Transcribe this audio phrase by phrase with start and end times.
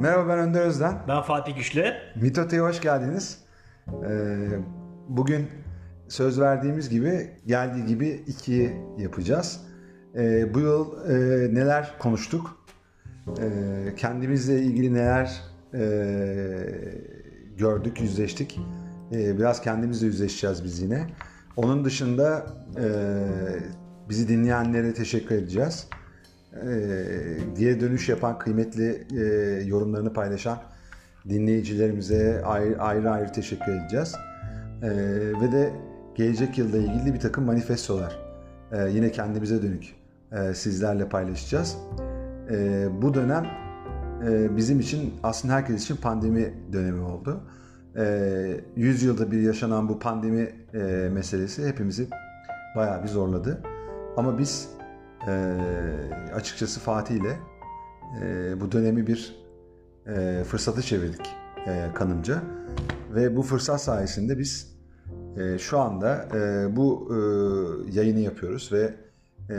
[0.00, 0.98] Merhaba ben Önder Özden.
[1.08, 1.92] Ben Fatih Güçlü.
[2.16, 3.38] Mitote'ye hoş geldiniz.
[3.88, 4.48] Ee,
[5.08, 5.48] bugün
[6.08, 9.60] söz verdiğimiz gibi geldiği gibi ikiyi yapacağız.
[10.16, 11.14] Ee, bu yıl e,
[11.54, 12.66] neler konuştuk?
[13.40, 15.42] Ee, kendimizle ilgili neler
[15.74, 15.80] e,
[17.58, 18.60] gördük, yüzleştik.
[19.12, 21.06] Ee, biraz kendimizle yüzleşeceğiz biz yine.
[21.56, 22.46] Onun dışında
[22.78, 22.86] e,
[24.08, 25.88] bizi dinleyenlere teşekkür edeceğiz
[26.62, 29.24] e, geri dönüş yapan kıymetli e,
[29.64, 30.58] yorumlarını paylaşan
[31.28, 34.14] dinleyicilerimize ayrı ayrı, ayrı teşekkür edeceğiz.
[34.82, 34.90] E,
[35.40, 35.72] ve de
[36.14, 38.18] gelecek yılda ilgili bir takım manifestolar
[38.72, 39.94] e, yine kendimize dönük
[40.54, 41.76] sizlerle paylaşacağız.
[43.02, 43.46] Bu dönem
[44.56, 47.40] bizim için aslında herkes için pandemi dönemi oldu.
[47.96, 50.50] E, 100 yılda bir yaşanan bu pandemi
[51.12, 52.08] meselesi hepimizi
[52.76, 53.62] bayağı bir zorladı.
[54.16, 54.68] Ama biz
[55.28, 55.56] e,
[56.34, 57.38] açıkçası Fatih ile
[58.22, 59.36] e, bu dönemi bir
[60.06, 61.26] e, fırsatı çevirdik
[61.66, 62.42] e, kanımca.
[63.14, 64.76] Ve bu fırsat sayesinde biz
[65.36, 67.18] e, şu anda e, bu e,
[67.98, 68.94] yayını yapıyoruz ve
[69.50, 69.56] e,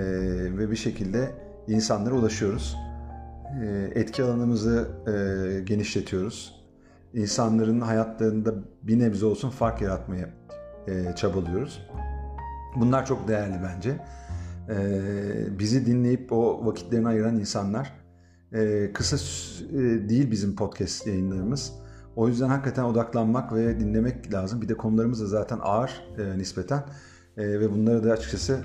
[0.57, 1.31] ve bir şekilde
[1.67, 2.77] insanlara ulaşıyoruz.
[3.63, 6.63] E, etki alanımızı e, genişletiyoruz.
[7.13, 10.29] İnsanların hayatlarında bir nebze olsun fark yaratmaya
[10.87, 11.87] e, çabalıyoruz.
[12.75, 13.99] Bunlar çok değerli bence
[14.69, 17.93] e, bizi dinleyip o vakitlerini ayıran insanlar.
[18.53, 19.17] E, kısa
[19.73, 21.73] e, değil bizim podcast yayınlarımız.
[22.15, 24.61] O yüzden hakikaten odaklanmak ve dinlemek lazım.
[24.61, 26.83] Bir de konularımız da zaten ağır e, nispeten.
[27.37, 28.59] E, ve bunları da açıkçası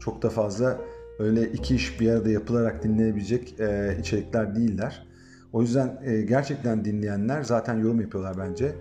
[0.00, 0.80] çok da fazla
[1.18, 5.06] öyle iki iş bir arada yapılarak dinleyebilecek e, içerikler değiller.
[5.52, 8.74] O yüzden e, gerçekten dinleyenler zaten yorum yapıyorlar bence.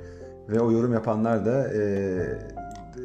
[0.49, 1.79] Ve o yorum yapanlar da e,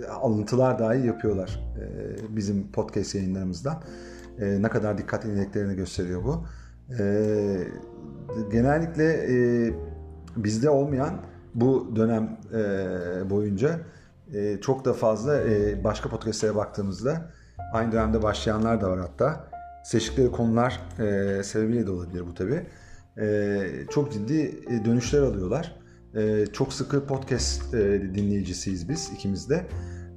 [0.09, 3.83] alıntılar dahi yapıyorlar e, bizim podcast yayınlarımızdan.
[4.39, 6.45] E, ne kadar dikkat edildiklerini gösteriyor bu.
[6.99, 7.05] E,
[8.53, 9.27] genellikle
[10.37, 11.21] bizde olmayan
[11.55, 12.37] bu dönem
[13.31, 13.81] boyunca
[14.61, 15.41] çok da fazla
[15.85, 17.31] başka podcastlere baktığımızda
[17.73, 19.49] aynı dönemde başlayanlar da var hatta.
[19.85, 20.81] Seçtikleri konular
[21.43, 22.67] sebebiyle de olabilir bu tabi.
[23.19, 23.61] E,
[23.91, 25.82] çok ciddi dönüşler alıyorlar.
[26.17, 29.67] E, çok sıkı podcast e, dinleyicisiyiz biz ikimiz de.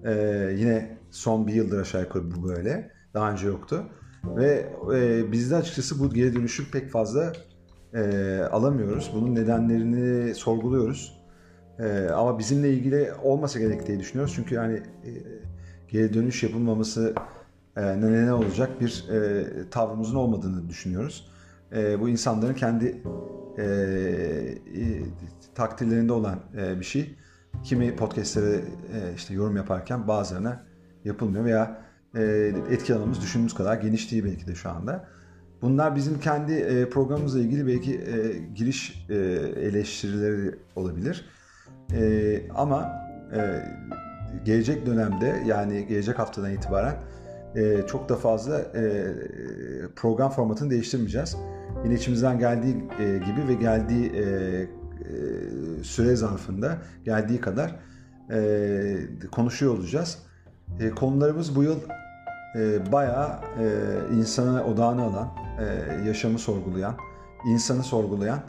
[0.06, 2.92] Ee, yine son bir yıldır aşağı yukarı bu böyle.
[3.14, 3.84] Daha önce yoktu.
[4.24, 7.34] Ve e, bizde açıkçası bu geri dönüşü pek fazla
[7.94, 9.12] e, alamıyoruz.
[9.16, 11.22] Bunun nedenlerini sorguluyoruz.
[11.80, 14.34] E, ama bizimle ilgili olmasa gerek diye düşünüyoruz.
[14.36, 15.12] Çünkü yani e,
[15.88, 17.14] geri dönüş yapılmaması
[17.78, 21.32] e, ne, ne olacak bir e, tavrımızın olmadığını düşünüyoruz.
[21.76, 23.02] E, bu insanların kendi
[23.58, 25.02] e, e,
[25.56, 27.16] takdirlerinde olan e, bir şey.
[27.64, 30.64] Kimi podcastlere e, işte yorum yaparken bazılarına
[31.06, 31.82] yapılmıyor veya
[32.16, 32.22] e,
[32.72, 35.08] etki alanımız düşündüğümüz kadar geniş değil belki de şu anda.
[35.62, 39.16] Bunlar bizim kendi e, programımızla ilgili belki e, giriş e,
[39.62, 41.26] eleştirileri olabilir.
[41.94, 42.92] E, ama
[43.36, 43.66] e,
[44.46, 46.96] gelecek dönemde yani gelecek haftadan itibaren
[47.56, 49.14] e, çok da fazla e,
[49.96, 51.38] program formatını değiştirmeyeceğiz.
[51.85, 54.68] Yine içimizden geldiği e, gibi ve geldiği e, e,
[55.84, 57.75] süre zarfında geldiği kadar
[59.31, 60.18] konuşuyor olacağız.
[60.96, 61.79] Konularımız bu yıl
[62.91, 65.31] bayağı e, insana odağını alan,
[66.06, 66.96] yaşamı sorgulayan,
[67.47, 68.40] insanı sorgulayan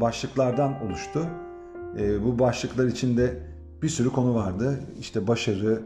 [0.00, 1.26] başlıklardan oluştu.
[2.24, 3.36] Bu başlıklar içinde
[3.82, 4.80] bir sürü konu vardı.
[4.98, 5.82] İşte başarı,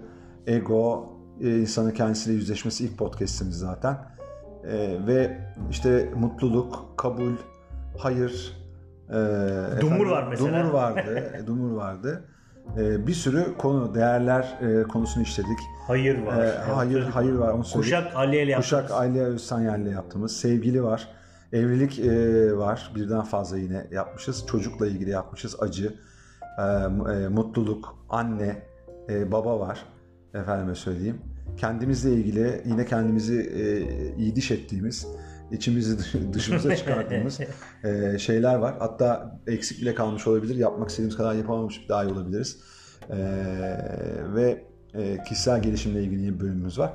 [0.47, 3.99] ego, e, insanın kendisiyle yüzleşmesi ilk podcast'imiz zaten.
[4.69, 5.39] E, ve
[5.71, 7.33] işte mutluluk, kabul,
[7.99, 8.53] hayır,
[9.09, 9.13] e,
[9.81, 10.63] Dumur efendim, var mesela.
[10.63, 12.25] Dumur vardı, Dumur vardı.
[12.79, 15.59] E, bir sürü konu, değerler e, konusunu işledik.
[15.87, 16.45] Hayır var.
[16.45, 17.53] E, hayır, hayır var.
[17.53, 18.85] Onu Kuşak Aliye ile yaptığımız.
[18.87, 20.37] Kuşak Aliye Özsanyel ile yaptığımız.
[20.37, 21.09] Sevgili var.
[21.53, 22.93] Evlilik e, var.
[22.95, 24.47] Birden fazla yine yapmışız.
[24.47, 25.63] Çocukla ilgili yapmışız.
[25.63, 25.95] Acı,
[26.59, 28.63] e, e, mutluluk, anne,
[29.09, 29.87] e, baba var.
[30.35, 31.21] Efendime söyleyeyim.
[31.57, 33.85] Kendimizle ilgili yine kendimizi e,
[34.17, 35.07] iyi diş ettiğimiz
[35.51, 35.99] içimizi
[36.33, 37.41] dışımıza çıkardığımız
[37.85, 38.75] e, şeyler var.
[38.79, 40.57] Hatta eksik bile kalmış olabilir.
[40.57, 42.59] Yapmak istediğimiz kadar yapamamış daha iyi olabiliriz.
[43.11, 43.17] E,
[44.35, 44.65] ve
[44.95, 46.93] e, kişisel gelişimle ilgili bir bölümümüz var.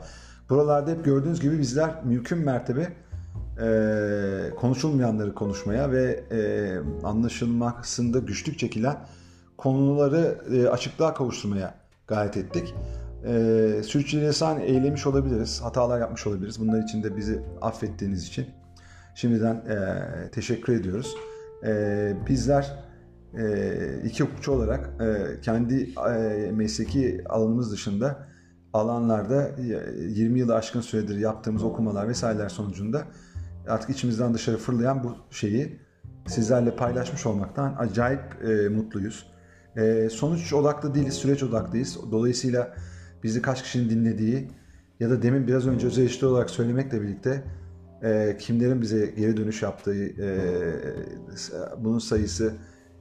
[0.49, 2.93] Buralarda hep gördüğünüz gibi bizler mümkün mertebe
[3.61, 6.39] e, konuşulmayanları konuşmaya ve e,
[7.03, 8.97] anlaşılmasında güçlük çekilen
[9.57, 11.75] konuları e, açıklığa kavuşturmaya
[12.07, 12.75] gayret ettik
[13.25, 16.59] e, sürçülisan eylemiş olabiliriz, hatalar yapmış olabiliriz.
[16.59, 18.45] Bunlar için de bizi affettiğiniz için
[19.15, 21.15] şimdiden e, teşekkür ediyoruz.
[21.65, 22.83] E, bizler
[23.37, 28.27] e, iki hukukçu olarak e, kendi e, mesleki alanımız dışında
[28.73, 29.49] alanlarda
[29.97, 33.03] 20 yılı aşkın süredir yaptığımız okumalar vesaireler sonucunda
[33.67, 35.79] artık içimizden dışarı fırlayan bu şeyi
[36.27, 39.31] sizlerle paylaşmış olmaktan acayip e, mutluyuz.
[39.75, 41.97] E, sonuç odaklı değiliz, süreç odaklıyız.
[42.11, 42.75] Dolayısıyla
[43.23, 44.47] bizi kaç kişinin dinlediği
[44.99, 47.43] ya da demin biraz önce özel işte olarak söylemekle birlikte
[48.03, 50.27] e, kimlerin bize geri dönüş yaptığı e,
[51.77, 52.53] bunun sayısı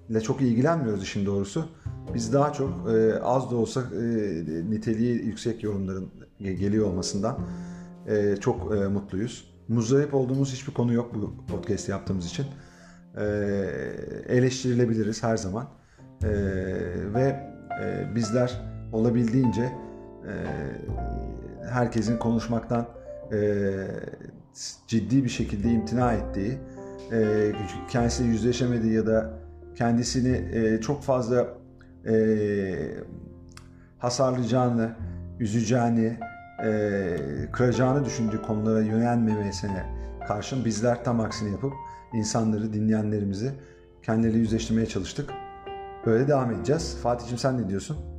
[0.08, 1.68] ile çok ilgilenmiyoruz işin doğrusu.
[2.14, 4.04] Biz daha çok e, az da olsa e,
[4.70, 6.10] niteliği yüksek yorumların
[6.40, 7.38] geliyor olmasından
[8.06, 9.54] e, çok e, mutluyuz.
[9.68, 12.46] Muzdarip olduğumuz hiçbir konu yok bu podcast yaptığımız için.
[13.16, 13.24] E,
[14.28, 15.68] eleştirilebiliriz her zaman.
[16.22, 16.28] E,
[17.14, 18.60] ve e, bizler
[18.92, 19.72] olabildiğince
[21.70, 22.86] herkesin konuşmaktan
[23.32, 23.38] e,
[24.86, 26.58] ciddi bir şekilde imtina ettiği,
[27.12, 27.52] e,
[27.90, 29.30] kendisiyle yüzleşemediği ya da
[29.74, 31.46] kendisini e, çok fazla
[33.98, 34.90] hasarlayacağını,
[35.40, 36.16] üzeceğini,
[37.52, 39.86] kıracağını düşündüğü konulara yönelmemesine
[40.28, 41.72] karşın bizler tam aksini yapıp
[42.12, 43.52] insanları, dinleyenlerimizi
[44.02, 45.30] kendileriyle yüzleştirmeye çalıştık.
[46.06, 46.96] Böyle devam edeceğiz.
[47.02, 48.17] Fatih'cim sen ne diyorsun?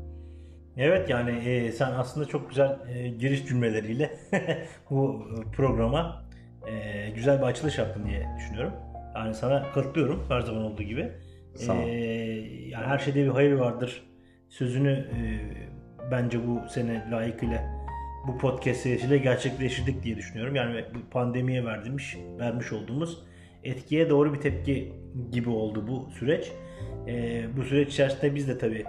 [0.79, 4.17] Evet yani e, sen aslında çok güzel e, giriş cümleleriyle
[4.89, 6.25] bu programa
[6.67, 8.73] e, güzel bir açılış yaptın diye düşünüyorum.
[9.15, 11.11] Yani sana katılıyorum her zaman olduğu gibi.
[11.55, 11.87] Sağ ol.
[11.87, 11.91] E,
[12.69, 14.03] yani her şeyde bir hayır vardır.
[14.49, 15.19] Sözünü e,
[16.11, 17.63] bence bu sene layıkıyla
[18.27, 20.55] bu podcast serisiyle gerçekleştirdik diye düşünüyorum.
[20.55, 22.03] Yani bu pandemiye verdiğimiz,
[22.39, 23.23] vermiş olduğumuz
[23.63, 24.93] etkiye doğru bir tepki
[25.31, 26.51] gibi oldu bu süreç.
[27.07, 28.85] E, bu süreç içerisinde biz de tabii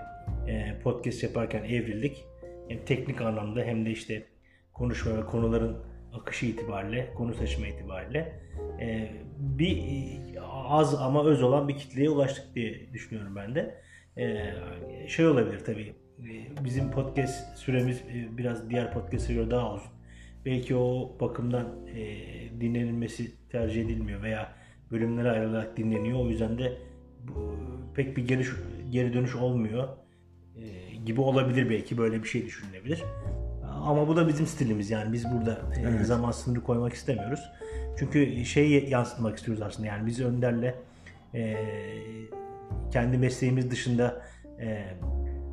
[0.82, 2.25] podcast yaparken evrildik.
[2.69, 4.26] Hem teknik anlamda hem de işte
[4.73, 5.76] konuşma ve konuların
[6.12, 8.41] akışı itibariyle, konu seçme itibariyle
[8.81, 13.81] e, bir e, az ama öz olan bir kitleye ulaştık diye düşünüyorum ben de.
[14.17, 14.52] E,
[15.08, 19.91] şey olabilir tabii e, bizim podcast süremiz e, biraz diğer podcastlere göre daha uzun.
[20.44, 22.05] Belki o bakımdan e,
[22.61, 24.53] dinlenilmesi tercih edilmiyor veya
[24.91, 26.19] bölümlere ayrılarak dinleniyor.
[26.19, 26.79] O yüzden de
[27.94, 28.44] pek bir geri,
[28.91, 30.10] geri dönüş olmuyor e,
[31.07, 33.05] gibi olabilir belki böyle bir şey düşünülebilir.
[33.65, 36.07] Ama bu da bizim stilimiz yani biz burada e, Evet.
[36.07, 37.41] zaman sınırı koymak istemiyoruz.
[37.99, 40.75] Çünkü şeyi yansıtmak istiyoruz aslında yani biz Önder'le
[41.35, 41.57] e,
[42.93, 44.23] kendi mesleğimiz dışında
[44.61, 44.85] e,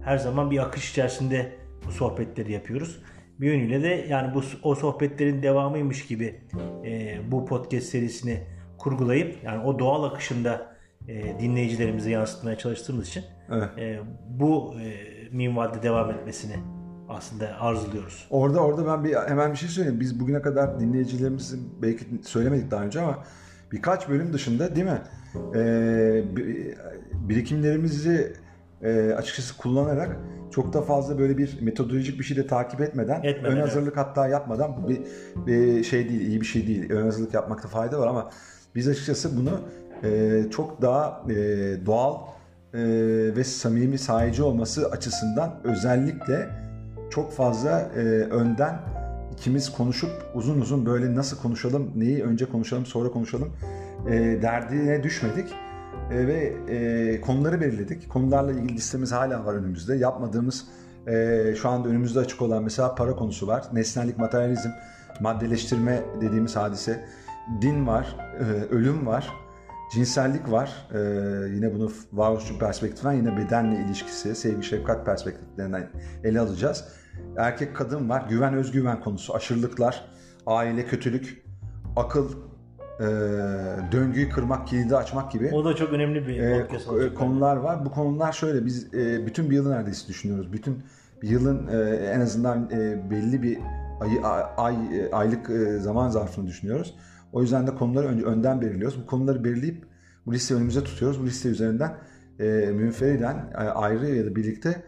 [0.04, 1.52] her zaman bir akış içerisinde
[1.86, 3.00] bu sohbetleri yapıyoruz.
[3.40, 6.36] Bir yönüyle de yani bu o sohbetlerin devamıymış gibi
[6.86, 8.44] e, bu podcast serisini
[8.78, 10.77] kurgulayıp yani o doğal akışında
[11.08, 13.70] e, dinleyicilerimize yansıtmaya çalıştığımız için Evet.
[13.78, 14.00] e,
[14.30, 14.94] bu e,
[15.32, 16.56] minvalde devam etmesini
[17.10, 18.28] aslında arzuluyoruz.
[18.30, 20.00] Orada orada ben bir hemen bir şey söyleyeyim.
[20.00, 23.24] Biz bugüne kadar dinleyicilerimizin belki söylemedik daha önce ama
[23.72, 25.02] birkaç bölüm dışında değil mi?
[25.56, 26.76] Ee, bi-
[27.14, 28.34] birikimlerimizi
[28.82, 30.18] e, açıkçası kullanarak
[30.52, 33.64] çok da fazla böyle bir metodolojik bir şey de takip etmeden, Etmeden, ön evet.
[33.68, 35.00] hazırlık hatta yapmadan bir,
[35.48, 36.90] bir şey değil, iyi bir şey değil.
[36.92, 38.32] Ön hazırlık yapmakta fayda var ama
[38.76, 39.60] biz açıkçası bunu
[40.04, 41.36] e, çok daha e,
[41.86, 42.18] doğal
[42.74, 42.80] e,
[43.36, 46.50] ve samimi sahici olması açısından özellikle
[47.10, 48.80] çok fazla e, önden
[49.34, 53.52] ikimiz konuşup uzun uzun böyle nasıl konuşalım, neyi önce konuşalım, sonra konuşalım
[54.42, 55.54] derdine düşmedik.
[56.10, 58.10] Ve konuları belirledik.
[58.10, 59.96] Konularla ilgili listemiz hala var önümüzde.
[59.96, 60.66] Yapmadığımız
[61.56, 63.64] şu anda önümüzde açık olan mesela para konusu var.
[63.74, 64.70] Nesnellik, materyalizm,
[65.20, 67.06] maddeleştirme dediğimiz hadise.
[67.62, 68.16] Din var,
[68.72, 69.28] ölüm var,
[69.92, 70.88] cinsellik var.
[70.94, 71.00] E,
[71.56, 75.90] yine bunu varoluşçu perspektiften yine bedenle ilişkisi, sevgi, şefkat perspektiflerinden
[76.24, 76.86] ele alacağız.
[77.38, 80.06] Erkek kadın var, güven, özgüven konusu, aşırılıklar,
[80.46, 81.44] aile, kötülük,
[81.96, 82.30] akıl,
[83.00, 83.04] e,
[83.92, 87.18] döngüyü kırmak, kilidi açmak gibi O da çok önemli bir e, ko- olacak.
[87.18, 87.86] konular var.
[87.86, 90.54] Bu konular şöyle biz e, bütün bir yılı neredeyse düşünüyoruz.
[90.54, 90.84] Bütün
[91.22, 93.58] bir yılın e, en azından e, belli bir
[94.02, 94.10] ay,
[94.58, 96.96] ay e, aylık e, zaman zarfını düşünüyoruz.
[97.34, 99.02] O yüzden de konuları önce önden belirliyoruz.
[99.02, 99.86] Bu konuları belirleyip
[100.26, 101.22] bu listeyi önümüze tutuyoruz.
[101.22, 101.98] Bu liste üzerinden
[102.40, 104.84] e, münferiden e, ayrı ya da birlikte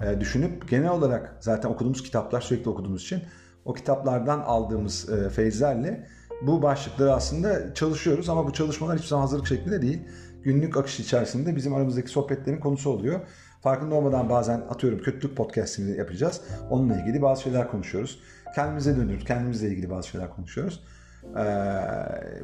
[0.00, 3.22] e, düşünüp genel olarak zaten okuduğumuz kitaplar sürekli okuduğumuz için
[3.64, 6.06] o kitaplardan aldığımız e, feyizlerle
[6.42, 10.02] bu başlıkları aslında çalışıyoruz ama bu çalışmalar hiçbir zaman hazırlık şeklinde değil.
[10.42, 13.20] Günlük akış içerisinde bizim aramızdaki sohbetlerin konusu oluyor.
[13.62, 16.40] Farkında olmadan bazen atıyorum kötülük podcastini yapacağız.
[16.70, 18.20] Onunla ilgili bazı şeyler konuşuyoruz.
[18.54, 19.24] Kendimize dönüyoruz.
[19.24, 20.84] Kendimizle ilgili bazı şeyler konuşuyoruz.
[21.36, 21.44] Ee,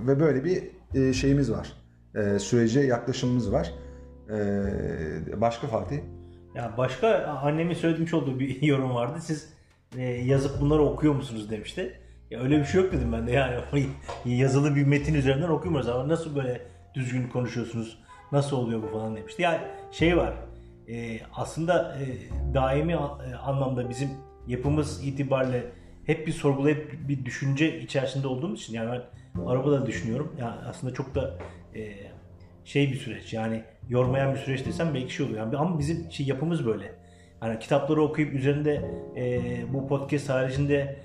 [0.07, 0.63] ve böyle bir
[0.95, 1.73] e, şeyimiz var.
[2.15, 3.75] Ee, sürece yaklaşımımız var.
[4.31, 5.99] Ee, başka Fatih?
[6.55, 9.19] Ya başka annemin söylemiş olduğu bir yorum vardı.
[9.23, 9.53] Siz
[9.97, 12.01] e, yazıp bunları okuyor musunuz demişti.
[12.31, 13.57] Ya öyle bir şey yok dedim ben de yani
[14.25, 16.61] yazılı bir metin üzerinden okumuyoruz ama nasıl böyle
[16.95, 17.99] düzgün konuşuyorsunuz?
[18.33, 19.43] Nasıl oluyor bu falan demişti.
[19.43, 19.59] Yani
[19.93, 20.35] şey var.
[20.89, 22.05] e, aslında e,
[22.55, 24.09] daimi e, anlamda bizim
[24.47, 25.65] yapımız itibariyle
[26.07, 29.01] hep bir sorgulayıp bir düşünce içerisinde olduğumuz için yani
[29.37, 30.37] ben arabada düşünüyorum.
[30.39, 31.39] Yani aslında çok da
[31.75, 31.93] e,
[32.65, 35.37] şey bir süreç yani yormayan bir süreç desem belki şey olur.
[35.37, 36.95] Yani ama bizim şey yapımız böyle.
[37.41, 39.43] Hani kitapları okuyup üzerinde e,
[39.73, 40.97] bu podcast haricinde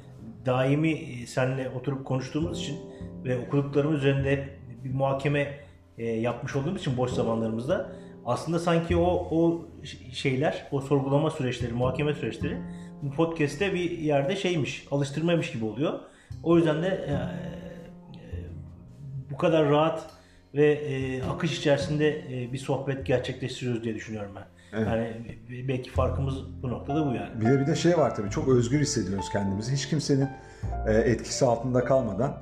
[0.45, 2.77] daimi e, seninle oturup konuştuğumuz için
[3.23, 4.49] ve okuduklarımız üzerinde
[4.83, 5.53] bir muhakeme
[5.97, 7.91] e, yapmış olduğumuz için boş zamanlarımızda
[8.25, 9.65] aslında sanki o o
[10.11, 12.57] şeyler, o sorgulama süreçleri, muhakeme süreçleri
[13.15, 15.99] podcast'te bir yerde şeymiş, alıştırmaymış gibi oluyor.
[16.43, 17.19] O yüzden de e, e,
[19.31, 20.09] bu kadar rahat
[20.53, 24.45] ve e, akış içerisinde e, bir sohbet gerçekleştiriyoruz diye düşünüyorum ben.
[24.73, 24.87] Evet.
[24.87, 25.13] Yani
[25.67, 27.41] belki farkımız bu noktada bu yani.
[27.41, 29.73] Bir de bir de şey var tabii çok özgür hissediyoruz kendimizi.
[29.73, 30.29] Hiç kimsenin
[30.87, 32.37] e, etkisi altında kalmadan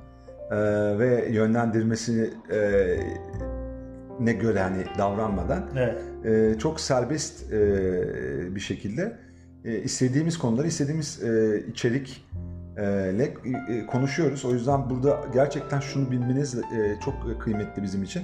[0.52, 0.56] e,
[1.00, 2.60] ve yönlendirmesini e,
[4.20, 6.26] ne göre hani davranmadan evet.
[6.26, 9.18] e, çok serbest e, bir şekilde
[9.66, 12.26] e, istediğimiz konuları istediğimiz e, içerik
[12.78, 13.34] ile
[13.70, 14.46] e, konuşuyoruz.
[14.46, 18.24] O yüzden burada gerçekten şunu bilmeniz e, çok kıymetli bizim için.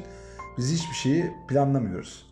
[0.57, 2.29] Biz hiçbir şeyi planlamıyoruz.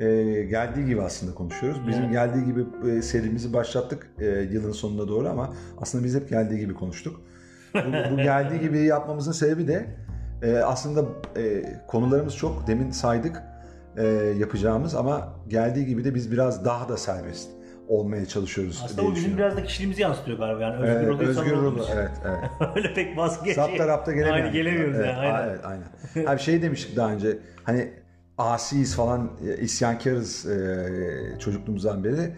[0.00, 0.06] E,
[0.42, 1.86] geldiği gibi aslında konuşuyoruz.
[1.86, 2.12] Bizim evet.
[2.12, 2.64] geldiği gibi
[3.02, 4.10] serimizi başlattık
[4.50, 7.20] yılın sonuna doğru ama aslında biz hep geldiği gibi konuştuk.
[7.74, 9.86] bu, bu geldiği gibi yapmamızın sebebi de
[10.64, 11.04] aslında
[11.88, 13.42] konularımız çok demin saydık
[14.38, 18.82] yapacağımız ama geldiği gibi de biz biraz daha da serbest olmaya çalışıyoruz.
[18.84, 22.50] Aslında o bizim biraz da kişiliğimizi yansıtıyor galiba yani özgür evet, özgür ruhlu evet evet.
[22.76, 23.54] Öyle pek vazgeç.
[23.54, 24.44] Zapta rapta gelemiyoruz.
[24.44, 25.48] Aynı gelemiyoruz evet, yani aynen.
[25.48, 26.26] Evet aynen.
[26.26, 27.92] Abi şey demiştik daha önce hani
[28.38, 32.32] asiyiz falan e, isyankarız e, çocukluğumuzdan beri.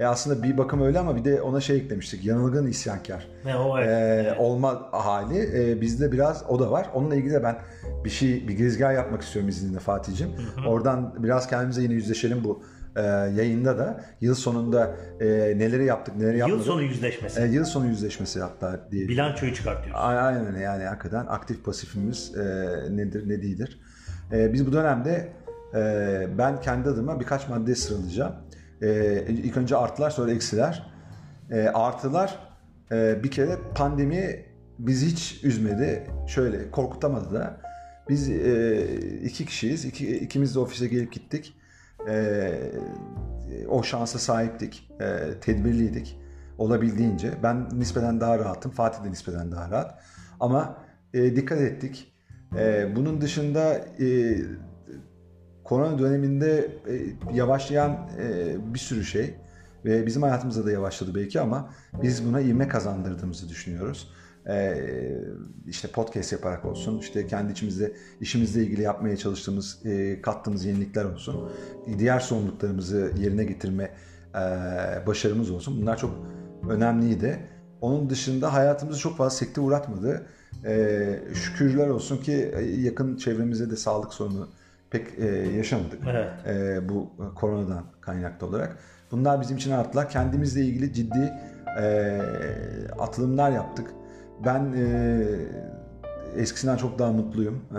[0.00, 2.24] E aslında bir bakım öyle ama bir de ona şey eklemiştik.
[2.24, 3.28] Yanılgın isyankar.
[3.44, 3.88] Ne o evet.
[3.88, 4.40] E, evet.
[4.40, 5.38] Olma hali.
[5.38, 6.90] E, bizde biraz o da var.
[6.94, 7.56] Onunla ilgili de ben
[8.04, 10.28] bir şey bir girizgah yapmak istiyorum izninle Fatih'cim.
[10.66, 12.62] Oradan biraz kendimize yine yüzleşelim bu
[12.96, 15.26] e, yayında da yıl sonunda e,
[15.58, 16.66] neleri yaptık neleri yapmadık.
[16.66, 17.40] Yıl sonu yüzleşmesi.
[17.40, 19.08] E, yıl sonu yüzleşmesi hatta diye.
[19.08, 20.00] Bilançoyu çıkartıyoruz.
[20.04, 22.42] Aynen öyle yani hakikaten aktif pasifimiz e,
[22.90, 23.80] nedir ne değildir.
[24.32, 25.32] E, biz bu dönemde
[25.74, 28.34] e, ben kendi adıma birkaç madde sıralayacağım.
[28.82, 30.92] E, ilk önce artılar sonra eksiler.
[31.50, 32.38] E, artılar
[32.92, 34.46] e, bir kere pandemi
[34.78, 36.06] bizi hiç üzmedi.
[36.26, 37.60] Şöyle korkutamadı da.
[38.08, 38.84] Biz e,
[39.24, 39.84] iki kişiyiz.
[39.84, 41.54] İki, ikimiz de ofise gelip gittik
[42.08, 42.60] e,
[43.68, 46.18] o şansa sahiptik, e, tedbirliydik
[46.58, 47.32] olabildiğince.
[47.42, 50.02] Ben nispeten daha rahatım, Fatih de nispeten daha rahat.
[50.40, 50.76] Ama
[51.14, 52.12] e, dikkat ettik.
[52.58, 54.38] E, bunun dışında e,
[55.64, 56.94] korona döneminde e,
[57.34, 59.34] yavaşlayan e, bir sürü şey
[59.84, 61.70] ve bizim hayatımızda da yavaşladı belki ama
[62.02, 64.12] biz buna ivme kazandırdığımızı düşünüyoruz.
[64.48, 65.18] Ee,
[65.66, 71.50] işte podcast yaparak olsun, işte kendi içimizde işimizle ilgili yapmaya çalıştığımız, e, kattığımız yenilikler olsun,
[71.98, 73.90] diğer sorumluluklarımızı yerine getirme
[74.34, 74.40] e,
[75.06, 75.80] başarımız olsun.
[75.82, 76.10] Bunlar çok
[76.68, 77.38] önemliydi.
[77.80, 80.26] Onun dışında hayatımızı çok fazla sekte uğratmadı.
[80.64, 84.48] Ee, şükürler olsun ki yakın çevremizde de sağlık sorunu
[84.90, 85.26] pek e,
[85.56, 86.00] yaşamadık.
[86.08, 86.88] Evet.
[86.88, 88.78] bu koronadan kaynaklı olarak.
[89.10, 90.10] Bunlar bizim için arttılar.
[90.10, 91.32] Kendimizle ilgili ciddi
[92.98, 93.90] atılımlar yaptık.
[94.44, 95.24] Ben e,
[96.36, 97.64] eskisinden çok daha mutluyum.
[97.72, 97.78] E,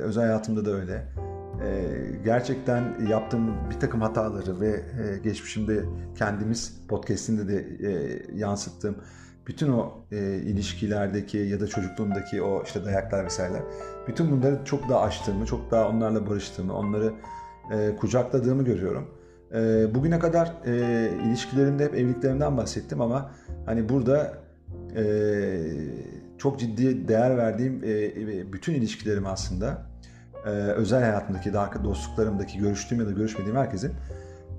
[0.00, 1.08] özel hayatımda da öyle.
[1.64, 1.90] E,
[2.24, 5.84] gerçekten yaptığım bir takım hataları ve e, geçmişimde
[6.18, 8.96] kendimiz podcastinde de e, yansıttığım
[9.46, 13.62] bütün o e, ilişkilerdeki ya da çocukluğumdaki o işte dayaklar vesaireler
[14.08, 17.12] bütün bunları çok daha açtığımı, çok daha onlarla barıştığımı, onları
[17.72, 19.08] e, kucakladığımı görüyorum.
[19.54, 20.72] E, bugüne kadar e,
[21.26, 23.30] ilişkilerimde hep evliliklerimden bahsettim ama
[23.66, 24.43] hani burada
[24.96, 25.04] e,
[26.38, 29.86] çok ciddi değer verdiğim e, bütün ilişkilerim aslında
[30.46, 31.52] e, özel hayatımdaki,
[31.84, 33.92] dostluklarımdaki, görüştüğüm ya da görüşmediğim herkesin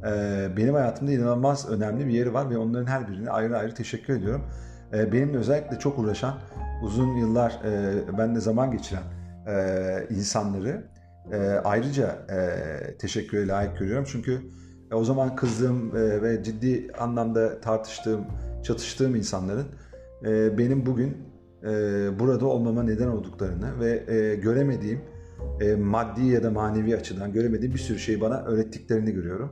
[0.06, 4.14] e, benim hayatımda inanılmaz önemli bir yeri var ve onların her birine ayrı ayrı teşekkür
[4.14, 4.46] ediyorum.
[4.94, 6.34] E, benimle özellikle çok uğraşan,
[6.84, 9.04] uzun yıllar e, benimle zaman geçiren
[9.48, 10.84] e, insanları
[11.32, 14.06] e, ayrıca e, teşekküre layık görüyorum.
[14.12, 14.42] Çünkü
[14.92, 18.26] e, o zaman kızdığım e, ve ciddi anlamda tartıştığım,
[18.64, 19.68] çatıştığım insanların
[20.26, 21.18] e, benim bugün
[21.64, 21.70] e,
[22.20, 25.02] burada olmama neden olduklarını ve e, göremediğim
[25.62, 29.52] e, maddi ya da manevi açıdan göremediğim bir sürü şeyi bana öğrettiklerini görüyorum.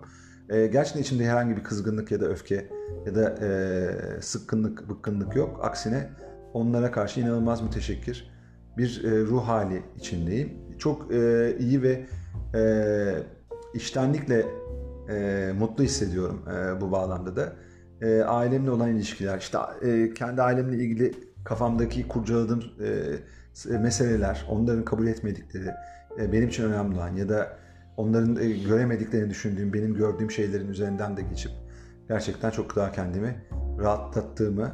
[0.50, 2.70] E, gerçekten içimde herhangi bir kızgınlık ya da öfke
[3.06, 5.60] ya da e, sıkkınlık, bıkkınlık yok.
[5.64, 6.10] Aksine
[6.54, 8.34] onlara karşı inanılmaz müteşekkir
[8.78, 10.54] bir e, ruh hali içindeyim.
[10.80, 12.06] Çok e, iyi ve
[12.56, 12.62] e,
[13.74, 14.46] iştenlikle
[15.10, 17.54] e, mutlu hissediyorum e, bu bağlamda da
[18.04, 21.14] e, ailemle olan ilişkiler, işte e, kendi ailemle ilgili
[21.46, 22.64] kafamdaki kurcaladığım
[23.70, 25.70] e, meseleler, onların kabul etmedikleri,
[26.20, 27.58] e, benim için önemli olan ya da
[27.98, 31.52] onların e, göremediklerini düşündüğüm, benim gördüğüm şeylerin üzerinden de geçip
[32.08, 33.36] gerçekten çok daha kendimi
[33.80, 34.72] rahatlattığımı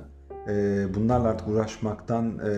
[0.50, 2.52] e, bunlarla artık uğraşmaktan e,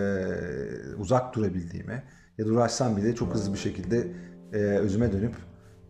[1.00, 2.04] uzak durabildiğimi
[2.38, 4.08] ya da uğraşsam bile çok hızlı bir şekilde
[4.54, 5.36] e, özüme dönüp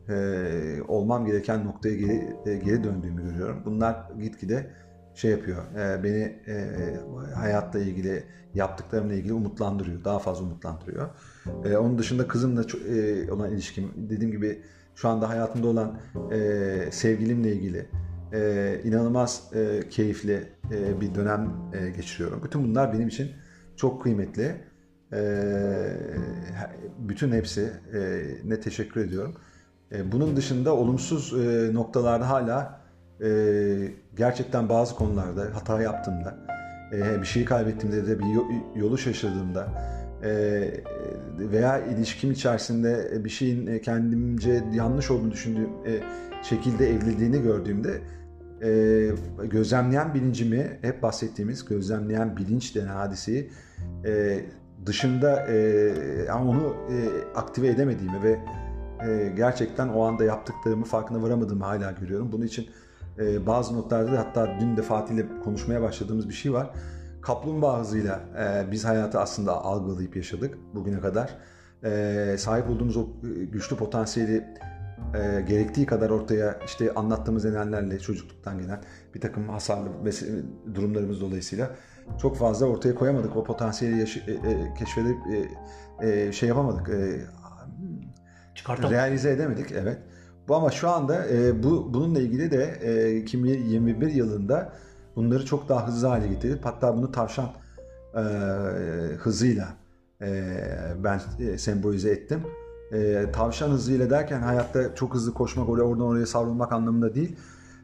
[0.10, 3.62] e, olmam gereken noktaya geri, e, geri döndüğümü görüyorum.
[3.66, 4.72] Bunlar gitgide
[5.14, 11.10] şey yapıyor, e, beni e, hayatla ilgili, yaptıklarımla ilgili umutlandırıyor, daha fazla umutlandırıyor.
[11.66, 14.62] E, onun dışında kızımla e, olan ilişkim, dediğim gibi
[14.96, 16.00] şu anda hayatımda olan
[16.32, 17.86] e, sevgilimle ilgili
[18.34, 22.44] e, inanılmaz e, keyifli e, bir dönem e, geçiriyorum.
[22.44, 23.32] Bütün bunlar benim için
[23.76, 24.56] çok kıymetli.
[25.14, 25.24] E,
[27.00, 29.36] bütün hepsi e, ne teşekkür ediyorum.
[29.92, 32.82] E, bunun dışında olumsuz e, noktalarda hala
[33.24, 33.28] e,
[34.16, 36.38] gerçekten bazı konularda hata yaptığımda,
[37.22, 38.26] bir şeyi kaybettiğimde de bir
[38.76, 39.68] yolu şaşırdığımda
[41.38, 45.70] veya ilişkim içerisinde bir şeyin kendimce yanlış olduğunu düşündüğüm
[46.44, 48.02] şekilde evliliğini gördüğümde
[49.50, 53.52] gözlemleyen bilincimi, hep bahsettiğimiz gözlemleyen bilinç denen hadiseyi
[54.86, 55.48] dışında
[56.34, 56.76] onu
[57.36, 58.40] aktive edemediğimi ve
[59.08, 62.32] e, gerçekten o anda yaptıklarımı farkına varamadığımı hala görüyorum.
[62.32, 62.70] Bunun için
[63.20, 66.70] e, bazı noktalarda da hatta dün de Fatih ile konuşmaya başladığımız bir şey var.
[67.22, 71.38] Kaplumbağa hızıyla e, biz hayatı aslında algılayıp yaşadık bugüne kadar.
[71.84, 73.08] E, sahip olduğumuz o
[73.52, 74.48] güçlü potansiyeli
[75.14, 78.82] e, gerektiği kadar ortaya işte anlattığımız nedenlerle çocukluktan gelen
[79.16, 79.90] bir takım hasarlı
[80.76, 81.72] durumlarımız dolayısıyla
[82.22, 83.36] çok fazla ortaya koyamadık.
[83.36, 86.90] O potansiyeli yaşı, e, e, keşfedip e, e, şey yapamadık.
[86.90, 87.22] E,
[88.70, 89.72] realize edemedik.
[89.72, 89.98] Evet.
[90.48, 94.74] Bu ama şu anda e, bu bununla ilgili de e, 2021 yılında
[95.16, 97.50] bunları çok daha hızlı hale getirip hatta bunu tavşan
[98.16, 98.20] e,
[99.20, 99.68] hızıyla
[100.22, 100.58] e,
[101.04, 102.42] ben e, sembolize ettim
[102.92, 107.36] e, tavşan hızıyla derken hayatta çok hızlı koşmak, oraya oradan oraya savrulmak anlamında değil.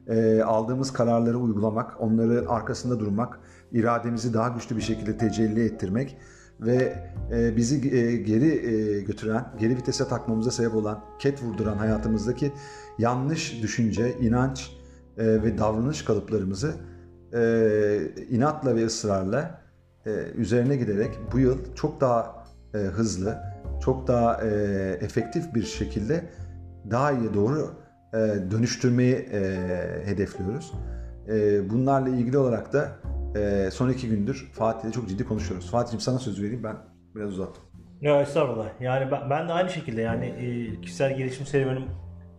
[0.07, 3.39] E, aldığımız kararları uygulamak, onların arkasında durmak,
[3.72, 6.17] irademizi daha güçlü bir şekilde tecelli ettirmek
[6.62, 12.51] ve e, bizi e, geri e, götüren, geri vitese takmamıza sebep olan, ket vurduran hayatımızdaki
[13.00, 14.72] yanlış düşünce, inanç
[15.18, 16.74] ve davranış kalıplarımızı
[18.29, 19.62] inatla ve ısrarla
[20.36, 23.38] üzerine giderek bu yıl çok daha hızlı,
[23.81, 24.48] çok daha e,
[25.01, 26.24] efektif bir şekilde
[26.92, 27.72] daha iyi doğru
[28.51, 29.16] dönüştürmeyi
[30.05, 30.74] hedefliyoruz.
[31.70, 32.92] Bunlarla ilgili olarak da
[33.38, 35.72] e, son iki gündür Fatih'le çok ciddi konuşuyoruz.
[35.72, 36.76] Fatih'im sana söz vereyim ben
[37.16, 37.64] biraz uzattım.
[38.02, 38.82] Ya estağfurullah.
[38.82, 41.86] Yani ben, ben de aynı şekilde yani e, kişisel gelişim serüvenim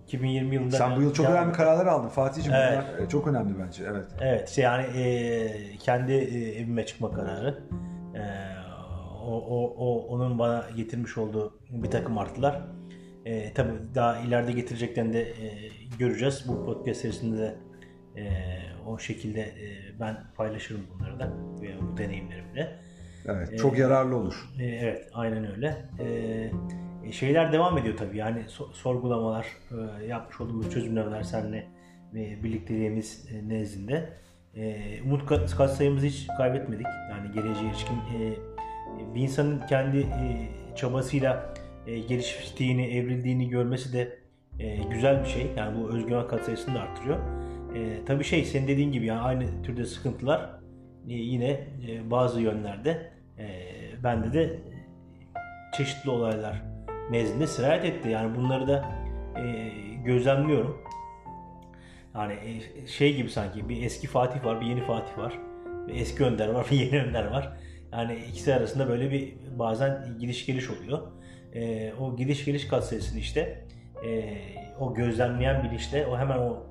[0.06, 0.76] 2020 yılında...
[0.76, 2.58] Sen bu yıl çok önemli kararlar aldın Fatih'ciğim.
[2.58, 2.84] Evet.
[2.98, 3.84] Bunlar çok önemli bence.
[3.90, 4.06] Evet.
[4.20, 4.48] Evet.
[4.48, 7.58] Işte yani e, kendi e, evime çıkma kararı.
[8.14, 8.22] E,
[9.26, 12.62] o, o, o onun bana getirmiş olduğu bir takım artılar.
[13.24, 16.44] E, tabii daha ileride getireceklerini de e, göreceğiz.
[16.48, 17.54] Bu podcast serisinde de
[18.16, 18.24] e,
[18.88, 22.78] o şekilde e, ben paylaşırım bunları da bu deneyimlerimle.
[23.26, 24.48] Evet, e, çok e, yararlı olur.
[24.60, 25.76] E, evet, aynen öyle.
[26.00, 28.16] E, şeyler devam ediyor tabii.
[28.16, 29.46] Yani so, sorgulamalar,
[30.00, 31.66] e, yapmış olduğumuz çözümlemeler seninle
[32.14, 34.08] ve birlikteliğimiz e, nezdinde.
[34.56, 36.86] E, umut kat, kat sayımızı hiç kaybetmedik.
[37.10, 38.34] Yani geleceğe ilişkin e,
[39.14, 41.54] bir insanın kendi e, çabasıyla
[41.86, 44.18] e, geliştiğini, evrildiğini görmesi de
[44.58, 45.46] e, güzel bir şey.
[45.56, 47.18] Yani bu özgüven katsayısını da arttırıyor.
[47.74, 50.50] E, tabii şey senin dediğin gibi yani aynı türde sıkıntılar
[51.08, 51.50] e, yine
[51.88, 53.48] e, bazı yönlerde e,
[54.04, 54.58] bende de
[55.76, 56.62] çeşitli olaylar
[57.10, 58.08] nezdinde sirayet etti.
[58.08, 58.84] Yani bunları da
[59.36, 59.70] e,
[60.04, 60.82] gözlemliyorum.
[62.14, 65.38] Yani e, şey gibi sanki bir eski Fatih var, bir yeni Fatih var.
[65.88, 67.56] Bir eski Önder var, bir yeni Önder var.
[67.92, 70.98] Yani ikisi arasında böyle bir bazen gidiş geliş oluyor.
[71.54, 73.64] E, o gidiş geliş katsayısını işte
[74.06, 74.34] e,
[74.80, 76.66] o gözlemleyen bilinçle o hemen o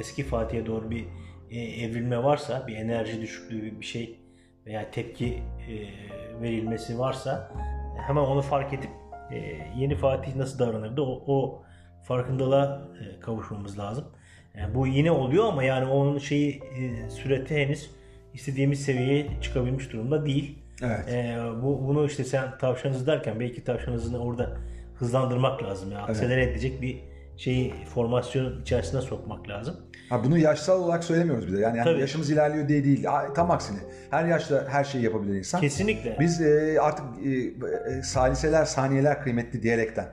[0.00, 1.04] eski Fatih'e doğru bir
[1.50, 4.20] e, evrilme varsa, bir enerji düşüklüğü bir şey
[4.66, 5.74] veya tepki e,
[6.42, 7.52] verilmesi varsa
[8.06, 8.90] hemen onu fark edip
[9.32, 9.36] e,
[9.76, 11.62] yeni Fatih nasıl davranırdı o, o
[12.02, 14.04] farkındalığa e, kavuşmamız lazım.
[14.54, 17.90] Yani bu yine oluyor ama yani onun şeyi e, süreti henüz
[18.34, 20.58] istediğimiz seviyeye çıkabilmiş durumda değil.
[20.82, 21.08] Evet.
[21.08, 24.56] Ee, bu bunu işte sen tavşan hızı derken belki tavşan hızını orada
[24.94, 25.92] hızlandırmak lazım.
[25.92, 26.52] Yani akselere evet.
[26.52, 27.00] edecek bir
[27.36, 29.76] şeyi formasyon içerisine sokmak lazım.
[30.08, 31.60] Ha bunu yaşsal olarak söylemiyoruz bir de.
[31.60, 33.06] Yani, yani yaşımız ilerliyor diye değil.
[33.34, 33.78] Tam aksine.
[34.10, 35.60] Her yaşta her şeyi yapabilir insan.
[35.60, 36.16] Kesinlikle.
[36.20, 40.08] Biz e, artık e, e, saliseler, saniyeler kıymetli diyerekten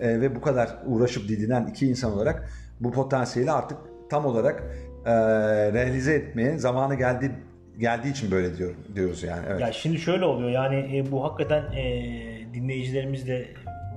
[0.00, 2.48] e, ve bu kadar uğraşıp didinen iki insan olarak
[2.80, 3.78] bu potansiyeli artık
[4.10, 4.62] tam olarak
[5.06, 5.12] e,
[5.72, 7.32] realize etmeye zamanı geldi
[7.78, 9.46] geldiği için böyle diyorum diyoruz yani.
[9.48, 9.60] Evet.
[9.60, 11.84] Ya şimdi şöyle oluyor yani e, bu hakikaten e,
[12.54, 13.48] dinleyicilerimiz de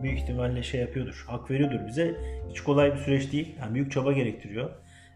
[0.04, 2.16] büyük ihtimalle şey yapıyordur, hak veriyordur bize.
[2.50, 3.56] Hiç kolay bir süreç değil.
[3.60, 4.70] Yani büyük çaba gerektiriyor.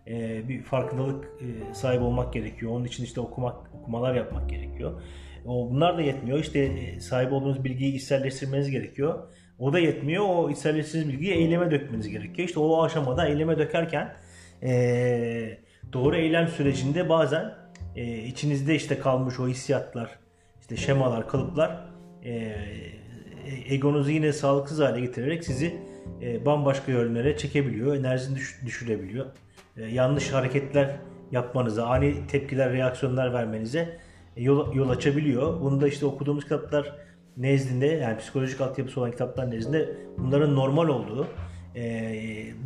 [0.08, 2.72] e, bir farkındalık e, sahibi olmak gerekiyor.
[2.72, 5.02] Onun için işte okumak, okumalar yapmak gerekiyor.
[5.46, 6.40] O, bunlar da yetmiyor.
[6.40, 9.28] İşte e, sahip olduğunuz bilgiyi içselleştirmeniz gerekiyor.
[9.60, 10.26] O da yetmiyor.
[10.28, 12.48] O içselleştirdiğiniz bilgiyi eyleme dökmeniz gerekiyor.
[12.48, 14.16] İşte o aşamada eyleme dökerken
[14.64, 15.58] e,
[15.94, 17.54] doğru eylem sürecinde bazen
[17.96, 20.10] e, içinizde işte kalmış o hissiyatlar,
[20.62, 21.86] işte şemalar, kalıplar
[22.26, 22.56] e,
[23.70, 25.76] egonuzu yine sağlıksız hale getirerek sizi
[26.22, 29.26] e, bambaşka yönlere çekebiliyor, enerjini düş, düşürebiliyor.
[29.78, 30.96] E, yanlış hareketler
[31.32, 34.00] yapmanıza, ani tepkiler, reaksiyonlar vermenize
[34.38, 35.62] e, yol, yol açabiliyor.
[35.62, 36.96] Bunu da işte okuduğumuz kitaplar
[37.38, 41.28] nezdinde yani psikolojik altyapısı olan kitaplar nezdinde bunların normal olduğu,
[41.76, 42.14] e,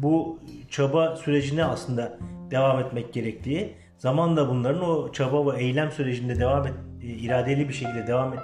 [0.02, 0.40] bu
[0.70, 2.18] çaba sürecine aslında
[2.52, 7.74] devam etmek gerektiği, zamanla bunların o çaba ve eylem sürecinde devam et, e, iradeli bir
[7.74, 8.40] şekilde devam et,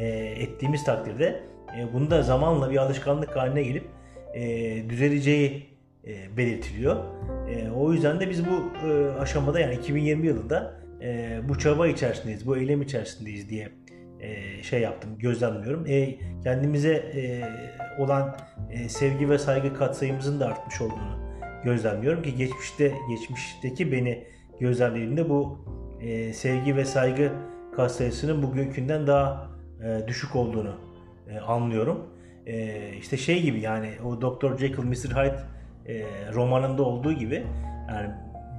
[0.00, 1.42] e, ettiğimiz takdirde
[1.78, 3.84] e, bunu da zamanla bir alışkanlık haline gelip
[4.34, 5.66] e, düzeleceği
[6.06, 6.96] e, belirtiliyor.
[7.48, 12.46] E, o yüzden de biz bu e, aşamada yani 2020 yılında e, bu çaba içerisindeyiz,
[12.46, 13.68] bu eylem içerisindeyiz diye
[14.20, 15.86] e, şey yaptım, gözlemliyorum.
[15.86, 17.42] E, kendimize e,
[17.98, 18.36] olan
[18.70, 21.26] e, sevgi ve saygı katsayımızın da artmış olduğunu
[21.64, 24.24] gözlemliyorum ki geçmişte geçmişteki beni
[24.60, 25.58] gözlemlediğimde bu
[26.00, 27.32] e, sevgi ve saygı
[27.76, 29.50] katsayısının bugünkünden daha
[29.84, 30.85] e, düşük olduğunu
[31.30, 32.06] e, anlıyorum.
[32.46, 34.58] E, işte şey gibi yani o Dr.
[34.58, 34.94] Jekyll Mr.
[34.94, 35.40] Hyde
[35.86, 37.46] e, romanında olduğu gibi
[37.88, 38.10] yani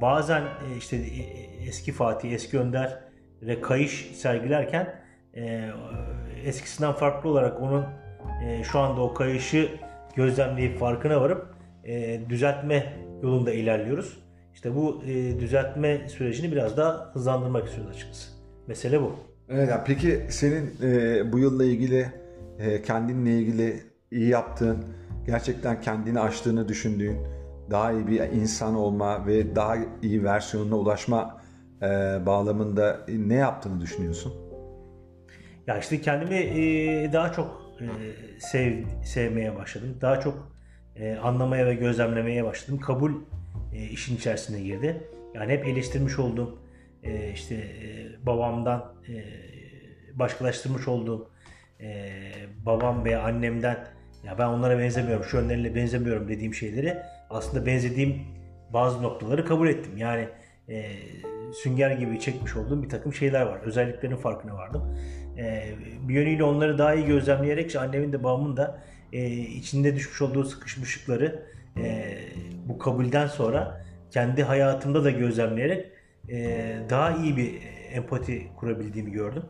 [0.02, 1.22] bazen e, işte e,
[1.68, 3.00] eski Fatih, eski Önder
[3.42, 4.96] ve kayış sergilerken
[5.36, 5.70] e,
[6.46, 7.86] eskisinden farklı olarak onun
[8.44, 9.70] e, şu anda o kayışı
[10.16, 11.46] gözlemleyip farkına varıp
[11.84, 14.18] e, düzeltme yolunda ilerliyoruz.
[14.54, 18.32] İşte bu e, düzeltme sürecini biraz daha hızlandırmak istiyoruz açıkçası.
[18.68, 19.16] Mesele bu.
[19.50, 22.08] Evet, peki senin e, bu yılla ilgili
[22.86, 24.86] kendinle ilgili iyi yaptığın,
[25.26, 27.18] gerçekten kendini aştığını düşündüğün,
[27.72, 31.42] daha iyi bir insan olma ve daha iyi versiyonuna ulaşma
[31.82, 31.86] e,
[32.26, 34.34] bağlamında ne yaptığını düşünüyorsun?
[35.68, 37.86] Ya işte kendimi e, daha çok e,
[38.40, 39.98] sev sevmeye başladım.
[40.02, 40.52] Daha çok
[40.96, 42.80] e, anlamaya ve gözlemlemeye başladım.
[42.80, 43.12] Kabul
[43.74, 45.08] e, işin içerisine girdi.
[45.34, 46.60] Yani hep eleştirmiş olduğum
[47.04, 49.14] e, işte e, babamdan e,
[50.20, 51.30] başkalaştırmış olduğum
[51.82, 52.22] e,
[52.66, 53.88] babam veya annemden
[54.24, 56.98] ya ben onlara benzemiyorum, şu yönleriyle benzemiyorum dediğim şeyleri
[57.30, 58.22] aslında benzediğim
[58.74, 59.98] bazı noktaları kabul ettim.
[59.98, 60.28] Yani
[60.70, 60.92] e,
[61.54, 63.60] sünger gibi çekmiş olduğum bir takım şeyler var.
[63.62, 64.98] Özelliklerinin farkına vardım.
[65.38, 65.74] E,
[66.08, 70.44] bir yönüyle onları daha iyi gözlemleyerek işte annemin de babamın da e, içinde düşmüş olduğu
[70.44, 71.44] sıkışmışlıkları
[71.78, 72.18] e,
[72.66, 75.86] bu kabulden sonra kendi hayatımda da gözlemleyerek
[76.30, 77.62] e, daha iyi bir
[77.92, 79.44] empati kurabildiğimi gördüm.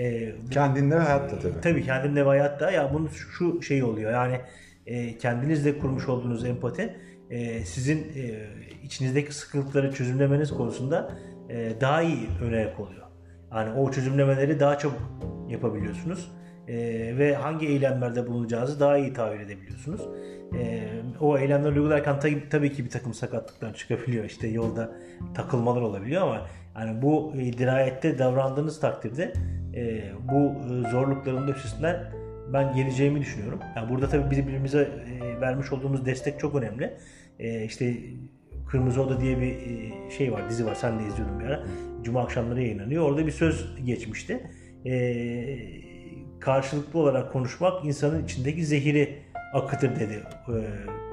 [0.00, 1.60] E, Kendinle ve hayatta tabii.
[1.62, 2.70] Tabii kendimle ve hayatta.
[2.70, 4.40] Ya bunun şu şey oluyor yani
[4.86, 6.96] e, kendinizle kurmuş olduğunuz empati
[7.30, 8.48] e, sizin e,
[8.82, 11.10] içinizdeki sıkıntıları çözümlemeniz konusunda
[11.48, 13.06] e, daha iyi önerek oluyor.
[13.54, 15.00] Yani o çözümlemeleri daha çabuk
[15.48, 16.30] yapabiliyorsunuz.
[16.68, 16.76] E,
[17.18, 20.08] ve hangi eylemlerde bulunacağınızı daha iyi tahayyül edebiliyorsunuz.
[20.58, 20.88] E,
[21.20, 24.24] o eylemleri uygularken tabii, tabii ki bir takım sakatlıklar çıkabiliyor.
[24.24, 24.92] İşte yolda
[25.34, 29.32] takılmalar olabiliyor ama yani bu e, dirayette davrandığınız takdirde
[29.74, 30.52] e, bu
[30.90, 32.12] zorlukların da üstesinden
[32.52, 33.60] ben geleceğimi düşünüyorum.
[33.76, 36.96] Yani burada tabii birbirimize e, vermiş olduğumuz destek çok önemli.
[37.38, 37.96] E, işte
[38.70, 40.74] Kırmızı Oda diye bir e, şey var, dizi var.
[40.74, 41.64] Sen de izliyordun bir ara.
[42.02, 43.10] Cuma akşamları yayınlanıyor.
[43.10, 44.40] Orada bir söz geçmişti.
[44.86, 44.90] E,
[46.40, 49.18] karşılıklı olarak konuşmak insanın içindeki zehiri
[49.54, 50.22] akıtır dedi.
[50.48, 50.56] E,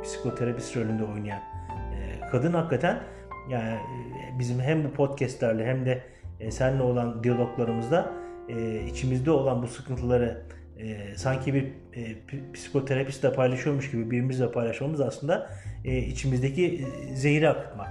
[0.03, 3.03] psikoterapist rolünde oynayan e, kadın hakikaten
[3.49, 6.03] yani e, bizim hem bu podcastlerle hem de
[6.39, 8.13] e, seninle olan diyaloglarımızda
[8.49, 10.41] e, içimizde olan bu sıkıntıları
[10.79, 12.15] e, sanki bir e,
[12.53, 15.49] psikoterapistle paylaşıyormuş gibi birbirimizle paylaşmamız aslında
[15.85, 17.87] e, içimizdeki e, zehri akıtmak.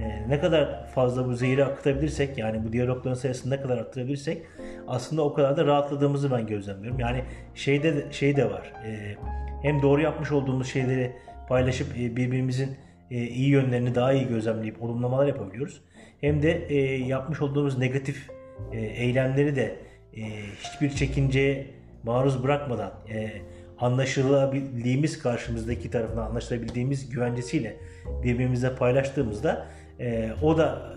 [0.00, 4.42] E, ne kadar fazla bu zehri akıtabilirsek yani bu diyalogların sayısını ne kadar arttırabilirsek
[4.88, 7.00] aslında o kadar da rahatladığımızı ben gözlemliyorum.
[7.00, 8.72] Yani şeyde de, şey de var.
[8.86, 9.16] E,
[9.62, 11.12] hem doğru yapmış olduğumuz şeyleri
[11.48, 12.76] paylaşıp e, birbirimizin
[13.10, 15.80] e, iyi yönlerini daha iyi gözlemleyip olumlamalar yapabiliyoruz.
[16.20, 18.30] Hem de e, yapmış olduğumuz negatif
[18.72, 19.76] e, eylemleri de
[20.16, 20.22] e,
[20.60, 21.66] hiçbir çekinceye
[22.02, 23.30] maruz bırakmadan e,
[23.78, 27.76] anlaşılabildiğimiz karşımızdaki tarafından anlaşılabildiğimiz güvencesiyle
[28.22, 29.66] birbirimize paylaştığımızda
[30.00, 30.96] e, o da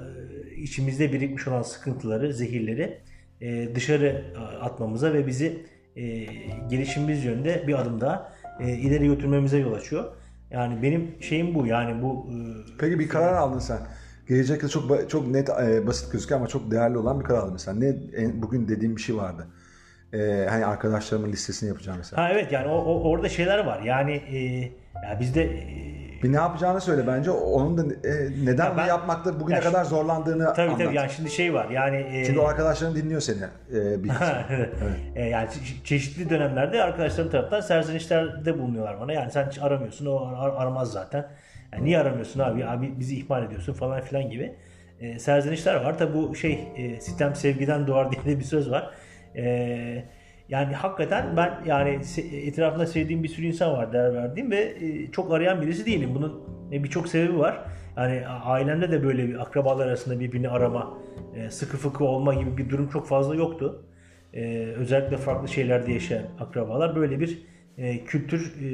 [0.51, 2.97] e, içimizde birikmiş olan sıkıntıları, zehirleri
[3.41, 4.25] e, dışarı
[4.61, 6.25] atmamıza ve bizi e,
[6.69, 10.03] gelişimimiz yönünde bir adım daha e, ileri götürmemize yol açıyor.
[10.51, 12.27] Yani benim şeyim bu yani bu.
[12.29, 12.35] E,
[12.79, 13.79] Peki bir karar aldın sen.
[14.29, 17.77] Gelecekte çok çok net e, basit gözüküyor ama çok değerli olan bir karar aldın mesela.
[17.77, 17.87] Ne
[18.17, 19.47] en, bugün dediğim bir şey vardı.
[20.13, 22.23] E, hani arkadaşlarımın listesini yapacağım mesela.
[22.23, 23.81] Ha evet yani o, o orada şeyler var.
[23.81, 24.37] Yani e,
[25.09, 25.89] ya bizde e,
[26.23, 27.31] Bir ne yapacağını söyle bence.
[27.31, 30.79] Onun da e, neden Ya ben- yapmakta bugüne Ya kadar zorlandığını tabii anlat.
[30.85, 33.37] tabii yani şimdi şey var yani e, Çünkü o arkadaşların dinliyor seni.
[33.73, 34.11] E, bir.
[34.49, 34.69] Evet.
[35.15, 39.13] E, yani çe- çeşitli dönemlerde arkadaşlarım tarafından serzenişlerde bulunuyorlar bana.
[39.13, 41.27] Yani sen hiç aramıyorsun, o ar- aramaz zaten.
[41.73, 42.65] Yani niye aramıyorsun abi?
[42.65, 44.55] Abi bizi ihmal ediyorsun falan filan gibi.
[44.99, 45.97] E, serzenişler var.
[45.97, 48.91] Tabi bu şey e, sistem sevgiden doğar diye de bir söz var.
[49.35, 50.03] E,
[50.49, 51.99] yani hakikaten ben yani
[52.33, 56.09] etrafında sevdiğim bir sürü insan var değer verdiğim ve e, çok arayan birisi değilim.
[56.15, 57.59] Bunun e, birçok sebebi var.
[57.97, 60.97] Yani ailemde de böyle bir akrabalar arasında birbirini arama,
[61.35, 63.85] e, sıkı fıkı olma gibi bir durum çok fazla yoktu.
[64.33, 67.43] E, özellikle farklı şeylerde yaşayan akrabalar böyle bir
[67.79, 68.67] e, kültür e,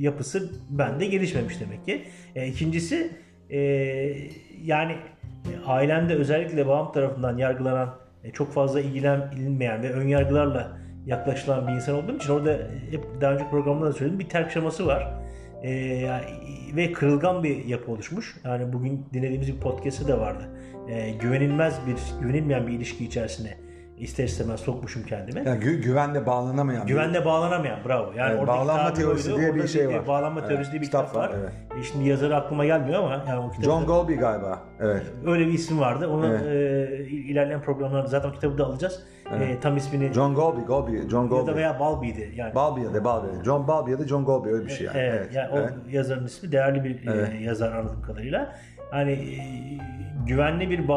[0.00, 2.04] yapısı bende gelişmemiş demek ki.
[2.34, 3.10] E, ikincisi
[3.50, 3.58] e,
[4.62, 11.66] yani e, ailemde özellikle babam tarafından yargılanan e, çok fazla ilgilenmeyen ve ön yargılarla yaklaşılan
[11.66, 12.58] bir insan olduğum için orada
[12.90, 15.14] hep daha önce programda da söyledim bir terk şeması var.
[15.62, 15.70] E,
[16.76, 18.36] ve kırılgan bir yapı oluşmuş.
[18.44, 20.44] Yani bugün dinlediğimiz bir podcast'ı da vardı.
[20.88, 23.63] E, güvenilmez bir, güvenilmeyen bir ilişki içerisine
[23.98, 25.48] ister istemez sokmuşum kendimi.
[25.48, 26.82] Yani gü- güvenle bağlanamayan.
[26.82, 28.12] bir- Güvenle bağlanamayan bravo.
[28.16, 29.40] Yani Evet, bağlanma teorisi oydu.
[29.40, 30.06] diye bir şey var.
[30.06, 31.52] Bağlanma Evet, teorisi diye bir kitap kitap, var, evet.
[31.80, 34.58] E Şimdi yazarı aklıma gelmiyor ama yani o kitabı John Golby galiba.
[34.80, 35.02] Evet.
[35.26, 36.08] öyle bir isim vardı.
[36.08, 36.42] Onu Evet.
[36.46, 39.02] e, ilerleyen programlarda zaten o kitabı da alacağız.
[39.40, 41.54] E, tam ismini John Golby, Golby, John ya da Golby.
[41.54, 42.54] veya Balby'di yani.
[42.54, 43.44] Balby ya da Balby.
[43.44, 44.98] John Balby ya da John Golby öyle bir şey yani.
[44.98, 45.34] Evet, Evet.
[45.34, 45.72] yani o evet.
[45.90, 47.28] yazarın ismi değerli bir e, Evet.
[47.40, 48.56] yazar anladığım kadarıyla.
[48.92, 49.36] Yani e,
[50.26, 50.88] güvenli bir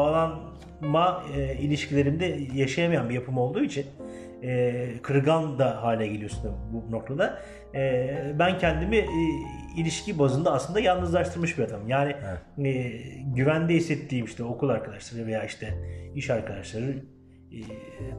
[0.82, 3.86] bağlanma e, ilişkilerimde yaşayamayan bir yapım olduğu için
[4.42, 7.38] e, kırgan da hale geliyorsun bu noktada.
[7.74, 9.06] E, ben kendimi e,
[9.76, 11.88] ilişki bazında aslında yalnızlaştırmış bir adamım.
[11.88, 12.16] Yani
[12.64, 12.92] e,
[13.34, 15.74] güvende hissettiğim işte okul arkadaşları veya işte
[16.14, 17.04] iş arkadaşları
[17.52, 17.58] e,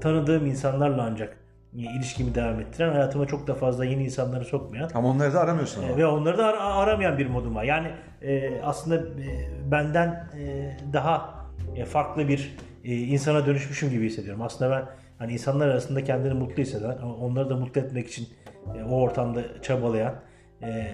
[0.01, 1.37] tanıdığım insanlarla ancak
[1.75, 5.83] e, ilişkimi devam ettiren hayatıma çok da fazla yeni insanları sokmayan Ama onları da aramıyorsun
[5.83, 5.97] ama.
[5.97, 7.63] ve onları da ara- aramayan bir modum var.
[7.63, 7.87] Yani
[8.21, 9.27] e, aslında e,
[9.71, 10.07] benden
[10.39, 11.38] e, daha e,
[11.86, 14.41] farklı bir e, insana dönüşmüşüm gibi hissediyorum.
[14.41, 14.86] Aslında ben
[15.17, 18.27] hani insanlar arasında kendini mutlu hisseden, onları da mutlu etmek için
[18.75, 20.15] e, o ortamda çabalayan
[20.62, 20.91] e,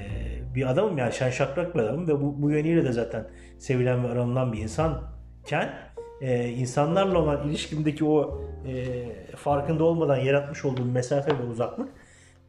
[0.56, 4.08] bir adamım yani şen şakrak bir adamım ve bu, bu yönüyle de zaten sevilen ve
[4.08, 5.74] aranılan bir insanken
[6.22, 11.90] e, insanlarla olan ilişkimdeki o e, farkında olmadan yaratmış olduğum mesafe ve uzaklık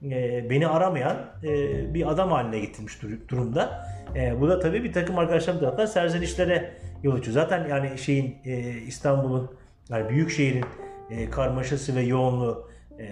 [0.02, 3.86] e, beni aramayan e, bir adam haline getirmiş dur- durumda.
[4.16, 7.34] E, bu da tabii bir takım arkadaşlarım tarafından serzenişlere yol açıyor.
[7.34, 9.50] Zaten yani şeyin e, İstanbul'un
[9.90, 10.64] yani büyük şehrin
[11.10, 13.06] e, karmaşası ve yoğunluğu e,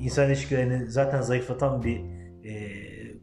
[0.00, 1.96] insan ilişkilerini zaten zayıflatan bir
[2.44, 2.52] e,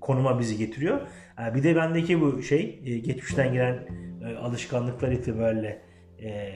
[0.02, 1.02] konuma bizi getiriyor.
[1.48, 3.80] E, bir de bendeki bu şey e, geçmişten gelen
[4.26, 5.82] e, alışkanlıklar itibariyle
[6.24, 6.54] e,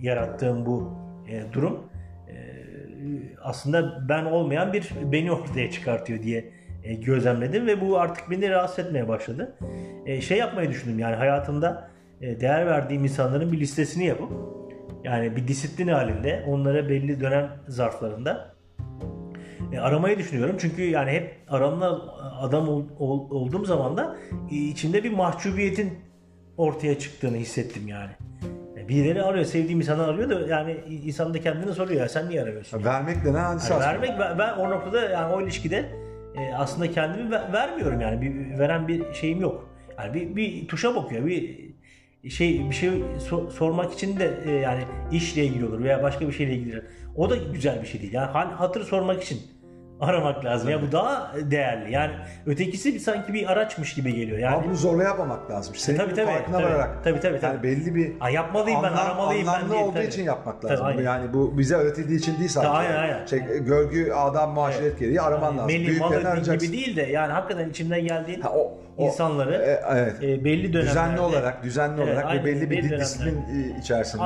[0.00, 0.92] yarattığım bu
[1.28, 1.84] e, durum
[2.28, 2.34] e,
[3.42, 6.50] aslında ben olmayan bir beni ortaya çıkartıyor diye
[6.84, 9.56] e, gözlemledim ve bu artık beni rahatsız etmeye başladı.
[10.06, 14.32] E, şey yapmayı düşündüm yani hayatımda e, değer verdiğim insanların bir listesini yapıp
[15.04, 18.52] yani bir disiplin halinde onlara belli dönem zarflarında
[19.80, 20.56] aramayı düşünüyorum.
[20.58, 21.86] Çünkü yani hep aranma
[22.40, 24.16] adam ol- ol- olduğum zaman da
[24.50, 25.98] e, içimde bir mahcubiyetin
[26.56, 28.10] ortaya çıktığını hissettim yani.
[28.92, 32.84] Birileri arıyor, sevdiğim insanlar arıyor da yani insan da kendini soruyor ya sen niye aramıyorsun?
[32.84, 35.76] Vermek denen hadise Yani vermek ben, ben o noktada yani o ilişkide
[36.36, 39.68] e, aslında kendimi ve- vermiyorum yani bir veren bir şeyim yok.
[39.98, 41.26] Yani bir, bir tuşa bakıyor.
[41.26, 41.72] Bir
[42.30, 42.90] şey bir şey
[43.30, 46.82] so- sormak için de e, yani işle ilgili olur veya başka bir şeyle ilgili.
[47.16, 48.12] O da güzel bir şey değil.
[48.12, 49.40] Yani hatır sormak için
[50.02, 50.70] aramak lazım.
[50.70, 51.92] Ya bu daha değerli.
[51.92, 52.12] Yani
[52.46, 54.38] ötekisi sanki bir araçmış gibi geliyor.
[54.38, 55.74] Yani Ama bunu zorla yapmamak lazım.
[55.76, 56.66] Senin tabii, tabii, farkına tabii.
[56.66, 57.04] vararak.
[57.04, 57.62] Tabii, tabii, Yani tabii.
[57.62, 60.06] belli bir Ha, yapmalıyım ben, anlam- aramalıyım ben değil, olduğu tabii.
[60.06, 60.86] için yapmak Tabii, lazım.
[60.86, 61.02] aynen.
[61.02, 62.70] yani bu bize öğretildiği için değil sadece.
[62.70, 63.26] Aynen, aynen.
[63.26, 65.66] Şey, görgü, adam, muaşeret gereği araman lazım.
[65.66, 69.80] Melih, Büyüklerini malı gibi değil de yani hakikaten içimden geldiğin Ha, o- o- insanları E,
[69.92, 70.14] evet.
[70.22, 74.22] e, belli dönemlerde düzenli olarak, düzenli Evet, olarak ve belli bir belli disiplin e, içerisinde.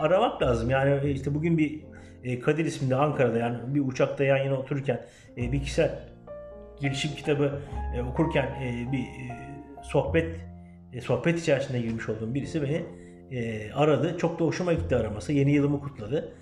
[0.00, 0.70] Aramak lazım.
[0.70, 1.80] Yani işte bugün bir
[2.24, 5.00] e, Kadir isminde Ankara'da yani bir uçakta yan yana otururken
[5.36, 5.90] e, bir kişisel
[6.80, 7.60] gelişim kitabı
[7.96, 8.48] e, okurken
[8.92, 9.04] bir
[9.82, 10.36] sohbet
[11.02, 12.84] sohbet içerisinde girmiş olduğum birisi beni
[13.74, 14.18] aradı.
[14.18, 15.32] Çok da hoşuma gitti araması.
[15.32, 16.34] Yeni yılımı kutladı.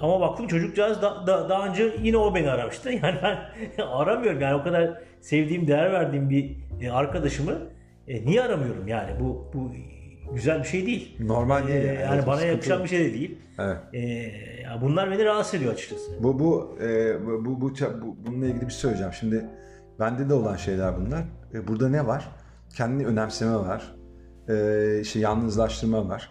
[0.00, 2.90] Ama baktım çocukcağız da, da, daha önce yine o beni aramıştı.
[3.02, 3.38] Yani ben
[3.82, 6.56] aramıyorum yani o kadar sevdiğim, değer verdiğim bir
[6.90, 7.58] arkadaşımı
[8.08, 9.72] niye aramıyorum yani bu bu
[10.34, 11.16] güzel bir şey değil.
[11.20, 11.84] Normal değil.
[11.84, 12.00] Ee, yani.
[12.00, 13.38] yani bana yakışan bir şey de değil.
[13.58, 13.76] Evet.
[13.94, 14.32] Ee,
[14.82, 16.22] bunlar beni rahatsız ediyor açıkçası.
[16.22, 17.70] Bu bu, e, bu, bu, bu,
[18.02, 19.12] bu- bununla ilgili bir şey söyleyeceğim.
[19.12, 19.44] Şimdi
[20.00, 21.24] bende de olan şeyler bunlar.
[21.54, 22.28] E, burada ne var?
[22.74, 23.94] Kendini önemseme var.
[24.48, 26.28] E, işte yalnızlaştırma var.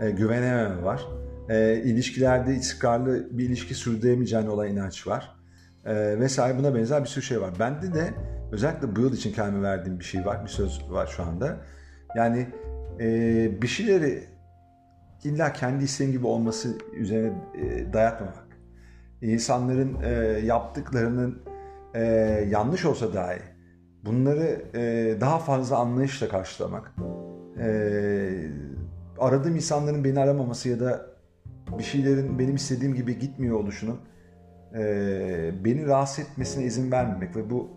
[0.00, 1.06] E, güvenememe var.
[1.48, 5.36] E, ilişkilerde istikrarlı bir ilişki sürdüremeyeceğine olan inanç var.
[5.84, 7.50] E, vesaire buna benzer bir sürü şey var.
[7.58, 8.14] Bende de
[8.52, 11.56] özellikle bu yıl için kendime verdiğim bir şey var, bir söz var şu anda.
[12.16, 12.48] Yani
[13.62, 14.32] bir şeyleri
[15.24, 18.46] illa kendi isteğin gibi olması üzerine e, dayatmamak.
[19.22, 20.10] İnsanların e,
[20.46, 21.42] yaptıklarının
[21.94, 22.02] e,
[22.50, 23.38] yanlış olsa dahi
[24.04, 24.62] bunları
[25.20, 26.94] daha fazla anlayışla karşılamak.
[29.18, 31.06] Aradığım insanların beni aramaması ya da
[31.78, 34.00] bir şeylerin benim istediğim gibi gitmiyor oluşunun
[35.64, 37.70] beni rahatsız etmesine izin vermemek ve bu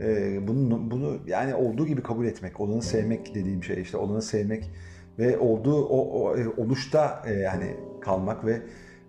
[0.00, 4.70] e, bunu, bunu yani olduğu gibi kabul etmek, olanı sevmek dediğim şey işte olanı sevmek
[5.18, 8.60] ve olduğu o, o e, oluşta e, yani kalmak ve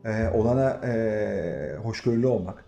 [0.05, 2.65] e, olana e, hoşgörülü olmak.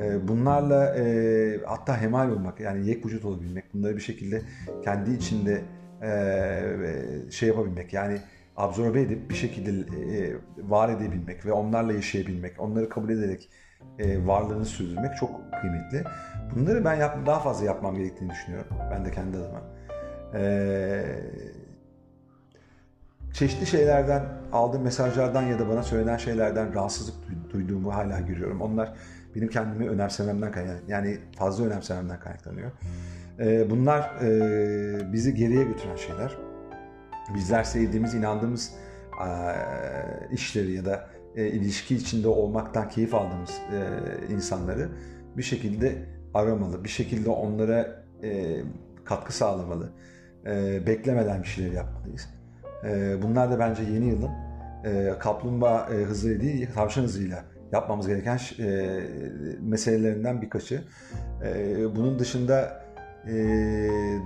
[0.00, 3.74] E, bunlarla e, hatta hemal olmak yani yek vücut olabilmek.
[3.74, 4.42] Bunları bir şekilde
[4.84, 5.62] kendi içinde
[6.02, 8.18] e, şey yapabilmek yani
[8.56, 13.50] absorbe edip bir şekilde e, var edebilmek ve onlarla yaşayabilmek, onları kabul ederek
[13.98, 16.04] e, varlığını sürdürmek çok kıymetli.
[16.54, 18.76] Bunları ben yap, daha fazla yapmam gerektiğini düşünüyorum.
[18.90, 19.62] Ben de kendi adıma.
[20.34, 21.04] E,
[23.32, 27.14] çeşitli şeylerden aldığım mesajlardan ya da bana söylenen şeylerden rahatsızlık
[27.52, 28.60] duyduğumu hala görüyorum.
[28.60, 28.92] Onlar
[29.36, 30.88] benim kendimi önemsememden kaynaklanıyor.
[30.88, 32.70] Yani fazla önemsememden kaynaklanıyor.
[33.38, 36.36] E, bunlar e, bizi geriye götüren şeyler.
[37.34, 38.72] Bizler sevdiğimiz, inandığımız
[39.20, 39.28] e,
[40.34, 44.88] işleri ya da e, ilişki içinde olmaktan keyif aldığımız e, insanları
[45.36, 48.60] bir şekilde aramalı, bir şekilde onlara e,
[49.04, 49.92] katkı sağlamalı,
[50.46, 52.28] e, beklemeden bir şeyler yapmalıyız.
[52.84, 54.30] E, bunlar da bence yeni yılın
[54.84, 59.00] e, kaplumbağa e, hızıyla değil, tavşan hızıyla yapmamız gereken e,
[59.60, 60.84] meselelerinden birkaçı.
[61.44, 62.81] E, bunun dışında
[63.26, 63.34] e,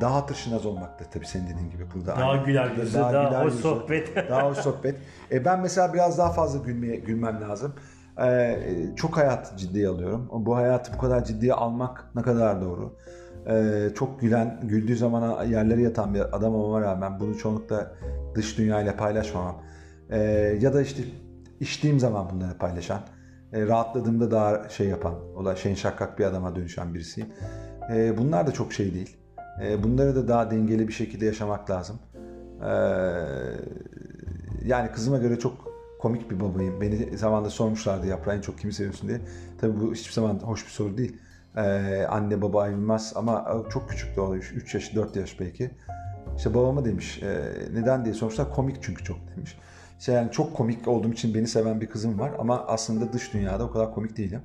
[0.01, 2.17] daha tırşınaz olmakta tabii senin dediğin gibi burada.
[2.17, 2.47] Daha Aynı.
[2.47, 4.17] güler yüzlü, daha, daha hoş yüzlü, sohbet.
[4.31, 4.97] daha hoş sohbet.
[5.33, 7.75] E, ben mesela biraz daha fazla gülmeye, gülmem lazım.
[8.25, 8.59] E,
[8.97, 10.29] çok hayat ciddiye alıyorum.
[10.33, 12.97] Bu hayatı bu kadar ciddiye almak ne kadar doğru.
[13.49, 17.93] E, çok gülen, güldüğü zaman yerlere yatan bir adam olmama rağmen bunu çoğunlukla
[18.35, 19.63] dış dünyayla paylaşmamam.
[20.11, 20.19] E,
[20.61, 21.03] ya da işte
[21.61, 23.01] içtiğim zaman bunları paylaşan,
[23.53, 27.29] e, rahatladığımda daha şey yapan, o da şeyin şakkak bir adama dönüşen birisiyim.
[27.91, 29.17] E, bunlar da çok şey değil.
[29.63, 31.99] E, bunları da daha dengeli bir şekilde yaşamak lazım.
[32.61, 32.71] E,
[34.65, 36.81] yani kızıma göre çok komik bir babayım.
[36.81, 39.21] Beni zamanında sormuşlardı yaprağı en çok kimi seviyorsun diye.
[39.61, 41.17] Tabii bu hiçbir zaman hoş bir soru değil.
[41.57, 45.71] Ee, anne baba ayrılmaz ama çok küçüktü o 3 yaş 4 yaş belki.
[46.37, 47.43] İşte babama demiş e,
[47.75, 49.59] neden diye sormuşlar komik çünkü çok demiş.
[49.99, 53.65] İşte yani çok komik olduğum için beni seven bir kızım var ama aslında dış dünyada
[53.65, 54.43] o kadar komik değilim.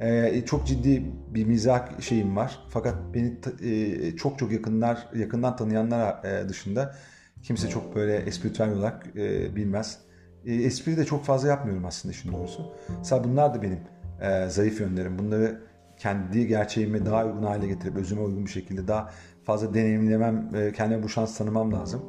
[0.00, 1.04] Ee, çok ciddi
[1.34, 2.58] bir mizah şeyim var.
[2.68, 6.94] Fakat beni e, çok çok yakınlar yakından tanıyanlar e, dışında
[7.42, 9.98] kimse çok böyle espritüel olarak e, bilmez.
[10.46, 12.72] E, espri de çok fazla yapmıyorum aslında işin doğrusu.
[12.98, 13.80] Mesela bunlar da benim
[14.20, 15.18] e, zayıf yönlerim.
[15.18, 15.60] Bunları
[15.96, 19.10] kendi gerçeğime daha uygun hale getirip özüme uygun bir şekilde daha
[19.44, 22.02] fazla deneyimlemem, e, kendime bu şans tanımam lazım.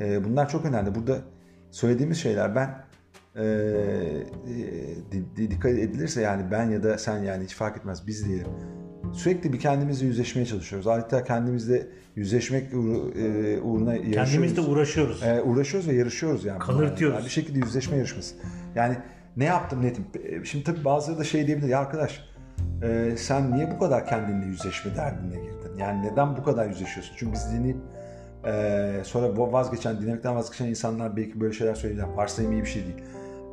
[0.00, 0.94] E, bunlar çok önemli.
[0.94, 1.18] Burada
[1.70, 2.87] söylediğimiz şeyler ben
[3.38, 3.44] e,
[5.38, 8.46] e, dikkat edilirse yani ben ya da sen yani hiç fark etmez biz diyelim.
[9.12, 10.86] Sürekli bir kendimizle yüzleşmeye çalışıyoruz.
[10.86, 12.76] Adeta kendimizle yüzleşmek e,
[13.60, 14.32] uğruna yarışıyoruz.
[14.32, 15.22] Kendimizle uğraşıyoruz.
[15.22, 16.58] E, uğraşıyoruz ve yarışıyoruz yani.
[16.58, 17.16] Kanırtıyoruz.
[17.16, 18.34] Yani bir şekilde yüzleşme yarışması.
[18.74, 18.96] Yani
[19.36, 20.04] ne yaptım netim?
[20.44, 22.24] Şimdi tabii bazıları da şey diyebilir ya arkadaş
[22.82, 25.78] e, sen niye bu kadar kendinle yüzleşme derdine girdin?
[25.78, 27.14] Yani neden bu kadar yüzleşiyorsun?
[27.16, 27.76] Çünkü biz dinleyip
[28.46, 32.16] e, sonra vazgeçen, dinlemekten vazgeçen insanlar belki böyle şeyler söyleyecek.
[32.16, 32.96] Varsayım iyi bir şey değil.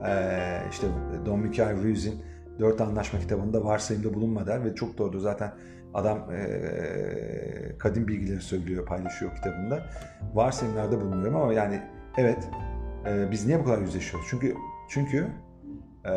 [0.07, 0.87] E, işte
[1.25, 2.21] Don Miguel Ruiz'in
[2.59, 5.51] Dört Anlaşma kitabında varsayımda bulunma der ve çok doğru zaten
[5.93, 9.83] adam e, kadim bilgileri söylüyor, paylaşıyor kitabında.
[10.33, 11.81] Varsayımlarda bulunuyorum ama yani
[12.17, 12.49] evet
[13.07, 14.27] e, biz niye bu kadar yüzleşiyoruz?
[14.29, 14.55] Çünkü
[14.89, 15.27] çünkü
[16.05, 16.11] e,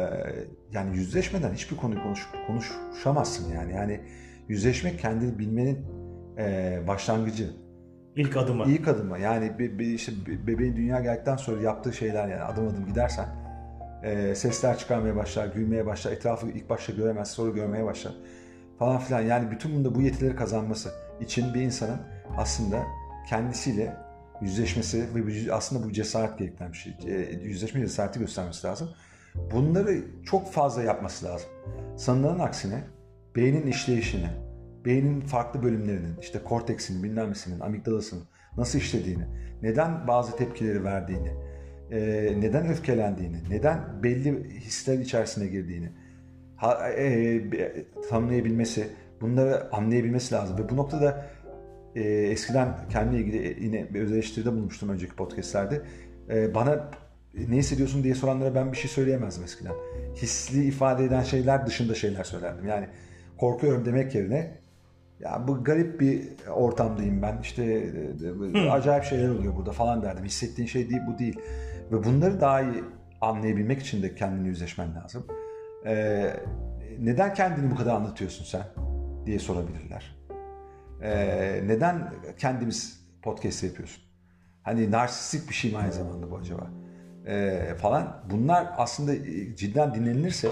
[0.72, 3.72] yani yüzleşmeden hiçbir konuyu konuş, konuşamazsın yani.
[3.72, 4.00] Yani
[4.48, 5.78] yüzleşmek kendini bilmenin
[6.38, 7.50] e, başlangıcı.
[8.16, 8.64] İlk adımı.
[8.64, 9.18] İlk adımı.
[9.18, 10.12] Yani be, be, işte
[10.46, 13.47] bebeğin dünya geldikten sonra yaptığı şeyler yani adım adım gidersen
[14.02, 18.12] e, sesler çıkarmaya başlar, gülmeye başlar, etrafı ilk başta göremez, sonra görmeye başlar
[18.78, 19.20] falan filan.
[19.20, 22.00] Yani bütün bunda bu yetileri kazanması için bir insanın
[22.36, 22.82] aslında
[23.28, 23.96] kendisiyle
[24.40, 26.96] yüzleşmesi ve aslında bu cesaret gerektiren bir şey.
[27.06, 28.88] E, yüzleşme cesareti göstermesi lazım.
[29.52, 31.48] Bunları çok fazla yapması lazım.
[31.96, 32.84] Sanılanın aksine
[33.36, 34.28] beynin işleyişini,
[34.84, 38.24] beynin farklı bölümlerinin, işte korteksinin, bilmem amigdalasının
[38.56, 39.24] nasıl işlediğini,
[39.62, 41.32] neden bazı tepkileri verdiğini,
[41.90, 42.00] e,
[42.40, 45.88] neden öfkelendiğini, neden belli hisler içerisine girdiğini
[46.56, 47.40] ha, e,
[48.10, 48.88] tanımlayabilmesi,
[49.20, 50.58] bunları anlayabilmesi lazım.
[50.58, 51.26] Ve bu noktada
[51.94, 55.82] e, eskiden kendimle ilgili yine bir öz eleştiride bulmuştum önceki podcastlerde.
[56.30, 56.90] E, bana
[57.48, 59.72] ne hissediyorsun diye soranlara ben bir şey söyleyemezdim eskiden.
[60.16, 62.66] Hisli ifade eden şeyler dışında şeyler söylerdim.
[62.66, 62.88] Yani
[63.36, 64.58] korkuyorum demek yerine
[65.20, 67.64] ya bu garip bir ortamdayım ben işte
[68.54, 70.24] e, acayip şeyler oluyor burada falan derdim.
[70.24, 71.40] Hissettiğin şey değil bu değil.
[71.92, 72.84] Ve bunları daha iyi
[73.20, 75.26] anlayabilmek için de kendini yüzleşmen lazım.
[75.86, 76.30] Ee,
[76.98, 78.62] neden kendini bu kadar anlatıyorsun sen
[79.26, 80.18] diye sorabilirler.
[81.02, 84.02] Ee, neden kendimiz podcast yapıyorsun?
[84.62, 86.70] Hani narsistik bir şey mi aynı zamanda bu acaba?
[87.26, 88.24] Ee, falan.
[88.30, 89.12] Bunlar aslında
[89.56, 90.48] cidden dinlenilirse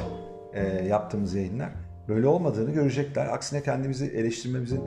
[0.54, 1.70] e, yaptığımız yayınlar
[2.08, 3.26] böyle olmadığını görecekler.
[3.26, 4.82] Aksine kendimizi eleştirmemizin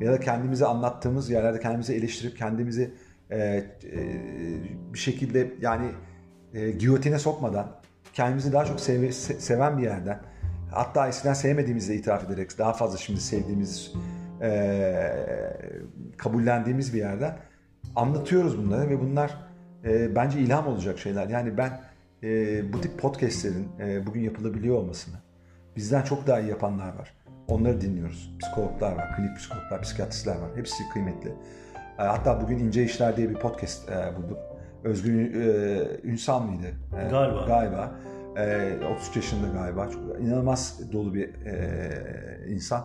[0.00, 2.94] ya da kendimizi anlattığımız yerlerde kendimizi eleştirip kendimizi
[3.30, 3.64] e, e,
[4.92, 5.86] bir şekilde yani
[6.54, 7.80] e, giyotine sokmadan
[8.12, 10.20] kendimizi daha çok seve, seven bir yerden
[10.70, 13.92] hatta eskiden sevmediğimizde itiraf ederek daha fazla şimdi sevdiğimiz
[14.42, 14.92] e,
[16.16, 17.36] kabullendiğimiz bir yerden
[17.96, 19.36] anlatıyoruz bunları ve bunlar
[19.84, 21.28] e, bence ilham olacak şeyler.
[21.28, 21.80] Yani ben
[22.22, 25.14] e, bu tip podcastlerin e, bugün yapılabiliyor olmasını
[25.76, 27.14] bizden çok daha iyi yapanlar var.
[27.48, 28.36] Onları dinliyoruz.
[28.40, 30.50] Psikologlar var, klinik psikologlar, psikiyatristler var.
[30.56, 31.32] Hepsi kıymetli.
[32.00, 34.38] E, hatta bugün İnce İşler diye bir podcast e, buldum.
[34.84, 36.66] Özgün e, Ünsal mıydı?
[37.10, 37.44] Galiba.
[37.46, 37.90] Galiba.
[38.36, 39.88] E, 33 yaşında galiba.
[39.90, 41.30] Çok inanılmaz dolu bir
[42.48, 42.84] insan.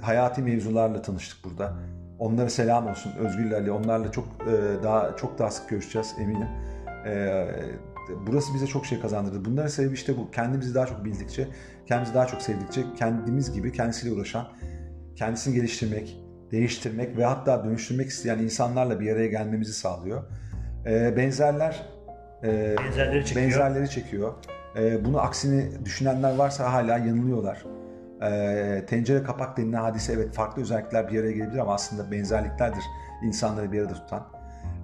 [0.00, 1.72] Hayati mevzularla tanıştık burada.
[2.18, 3.70] Onlara selam olsun Özgürlerle.
[3.70, 4.24] Onlarla çok
[4.82, 6.48] daha çok daha sık görüşeceğiz eminim.
[8.26, 9.44] Burası bize çok şey kazandırdı.
[9.44, 10.30] Bunların sebebi işte bu.
[10.30, 11.48] Kendimizi daha çok bildikçe,
[11.86, 14.48] kendimizi daha çok sevdikçe kendimiz gibi kendisiyle uğraşan,
[15.16, 20.22] kendisini geliştirmek, değiştirmek ve hatta dönüştürmek isteyen insanlarla bir araya gelmemizi sağlıyor.
[20.86, 21.82] E, benzerler
[22.44, 23.46] e, benzerleri çekiyor.
[23.46, 24.32] Benzerleri çekiyor.
[24.76, 27.64] E, bunu aksini düşünenler varsa hala yanılıyorlar.
[28.22, 32.82] E, tencere kapak denilen hadise evet farklı özellikler bir araya gelebilir ama aslında benzerliklerdir
[33.22, 34.28] insanları bir arada tutan.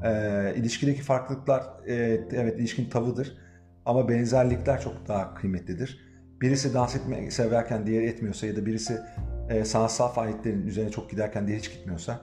[0.05, 1.95] E, ilişkideki farklılıklar e,
[2.33, 3.39] evet ilişkin tavıdır
[3.87, 6.15] ama benzerlikler çok daha kıymetlidir.
[6.41, 9.01] Birisi dans etmeyi severken diğeri etmiyorsa ya da birisi
[9.49, 12.21] e, sanatsal faaliyetlerin üzerine çok giderken diğeri hiç gitmiyorsa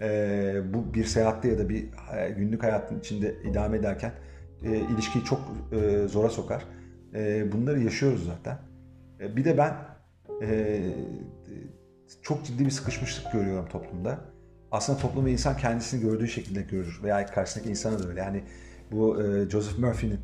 [0.00, 4.12] e, bu bir seyahatte ya da bir e, günlük hayatın içinde idame ederken
[4.64, 5.40] e, ilişkiyi çok
[5.72, 6.64] e, zora sokar.
[7.14, 8.58] E, bunları yaşıyoruz zaten.
[9.20, 9.74] E, bir de ben
[10.42, 10.80] e,
[12.22, 14.18] çok ciddi bir sıkışmışlık görüyorum toplumda.
[14.70, 18.20] Aslında toplum ve insan kendisini gördüğü şekilde görür veya karşısındaki insana da öyle.
[18.20, 18.44] Yani
[18.92, 20.20] bu e, Joseph Murphy'nin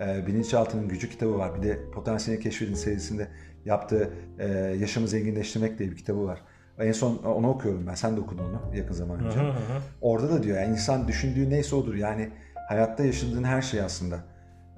[0.00, 1.62] e, Bilinçaltının Gücü kitabı var.
[1.62, 3.28] Bir de Potansiyeli Keşfedin serisinde
[3.64, 4.48] yaptığı e,
[4.80, 6.42] Yaşamı Zenginleştirmek diye bir kitabı var.
[6.78, 7.94] En son onu okuyorum ben.
[7.94, 9.38] Sen de okudun onu yakın zaman önce.
[9.38, 9.82] Hı hı.
[10.00, 11.94] Orada da diyor yani insan düşündüğü neyse odur.
[11.94, 12.30] Yani
[12.68, 14.24] hayatta yaşadığın her şey aslında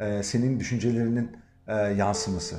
[0.00, 1.36] e, senin düşüncelerinin
[1.68, 2.56] e, yansıması.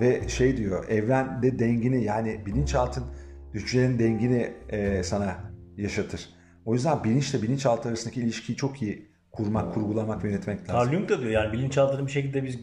[0.00, 3.04] Ve şey diyor evrende dengini yani bilinçaltın
[3.52, 5.36] düşüncelerin dengini e, sana
[5.76, 6.28] yaşatır.
[6.64, 10.76] O yüzden bilinçle bilinçaltı arasındaki ilişkiyi çok iyi kurmak, kurgulamak ve yönetmek lazım.
[10.76, 12.58] Carl Jung da diyor yani bilinçaltını bir şekilde biz e,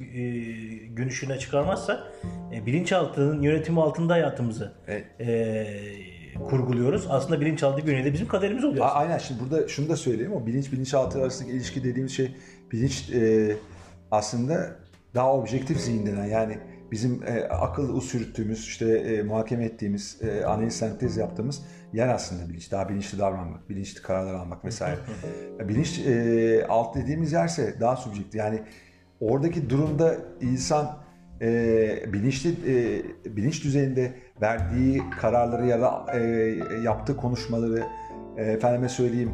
[0.86, 1.99] gün ışığına çıkarmazsak
[2.53, 5.05] e, bilinçaltının yönetimi altında hayatımızı evet.
[5.19, 5.67] e,
[6.49, 7.07] kurguluyoruz.
[7.09, 8.86] Aslında bilinçaltı bir yönde bizim kaderimiz oluyor.
[8.86, 12.36] A- aynen şimdi burada şunu da söyleyeyim o bilinç bilinçaltı arasındaki ilişki dediğimiz şey
[12.72, 13.55] bilinç e,
[14.11, 14.76] aslında
[15.15, 16.57] daha objektif zihinden yani
[16.92, 21.62] bizim e, akıl usulüttüğümüz, işte e, muhakeme ettiğimiz, e, analiz sentez yaptığımız
[21.94, 22.72] yer aslında bilinç.
[22.72, 24.98] Daha bilinçli davranmak, bilinçli kararlar almak vesaire.
[25.60, 28.36] bilinç e, alt dediğimiz yerse daha subjektif.
[28.36, 28.62] Yani
[29.20, 30.98] oradaki durumda insan
[31.42, 36.20] e, bilinçli e, bilinç düzeyinde verdiği kararları ya da e,
[36.84, 37.84] yaptığı konuşmaları
[38.38, 39.32] e, efendime söyleyeyim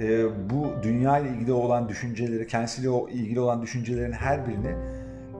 [0.00, 4.74] e, bu dünya ile ilgili olan düşünceleri, kendisiyle ilgili olan düşüncelerin her birini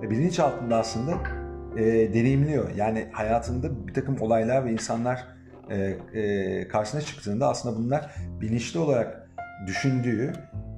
[0.03, 1.39] e, bilinç altında aslında
[1.77, 2.71] e, deneyimliyor.
[2.77, 5.27] Yani hayatında bir takım olaylar ve insanlar
[5.71, 5.77] e,
[6.21, 9.29] e, karşısına çıktığında aslında bunlar bilinçli olarak
[9.66, 10.33] düşündüğü,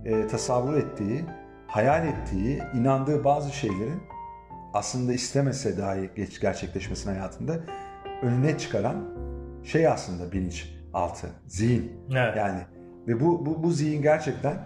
[0.04, 1.24] e, tasavvur ettiği,
[1.66, 4.02] hayal ettiği, inandığı bazı şeylerin
[4.74, 7.60] aslında istemese dahi geç gerçekleşmesini hayatında
[8.22, 8.96] önüne çıkaran
[9.64, 11.92] şey aslında bilinç altı, zihin.
[12.10, 12.36] Evet.
[12.36, 12.60] Yani
[13.08, 14.56] ve bu bu, bu zihin gerçekten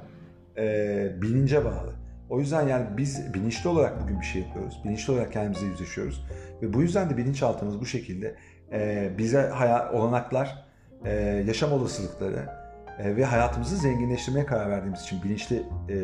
[0.57, 2.06] e, bilince bağlı.
[2.31, 4.81] O yüzden yani biz bilinçli olarak bugün bir şey yapıyoruz.
[4.85, 6.25] Bilinçli olarak kendimizle yüzleşiyoruz.
[6.63, 8.35] Ve bu yüzden de bilinçaltımız bu şekilde
[8.73, 10.67] e, bize hayat, olanaklar,
[11.05, 11.13] e,
[11.47, 12.49] yaşam olasılıkları
[12.99, 15.97] e, ve hayatımızı zenginleştirmeye karar verdiğimiz için bilinçli e,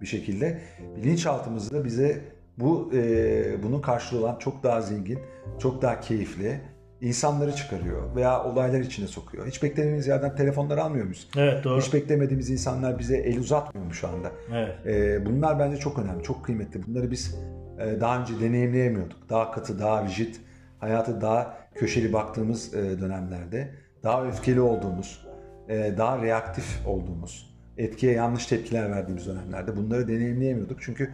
[0.00, 0.60] bir şekilde
[0.96, 2.20] bilinçaltımızda bize
[2.58, 5.18] bu e, bunun karşılığı olan çok daha zengin,
[5.58, 6.60] çok daha keyifli,
[7.00, 9.46] insanları çıkarıyor veya olaylar içine sokuyor.
[9.46, 11.28] Hiç beklemediğimiz yerden telefonları almıyor muyuz?
[11.36, 11.80] Evet doğru.
[11.80, 14.32] Hiç beklemediğimiz insanlar bize el uzatmıyor mu şu anda?
[14.52, 14.86] Evet.
[14.86, 16.86] Ee, bunlar bence çok önemli, çok kıymetli.
[16.86, 17.38] Bunları biz
[17.78, 19.30] e, daha önce deneyimleyemiyorduk.
[19.30, 20.34] Daha katı, daha rigid,
[20.78, 25.26] hayata daha köşeli baktığımız e, dönemlerde, daha öfkeli olduğumuz,
[25.68, 30.82] e, daha reaktif olduğumuz, etkiye yanlış tepkiler verdiğimiz dönemlerde bunları deneyimleyemiyorduk.
[30.82, 31.10] Çünkü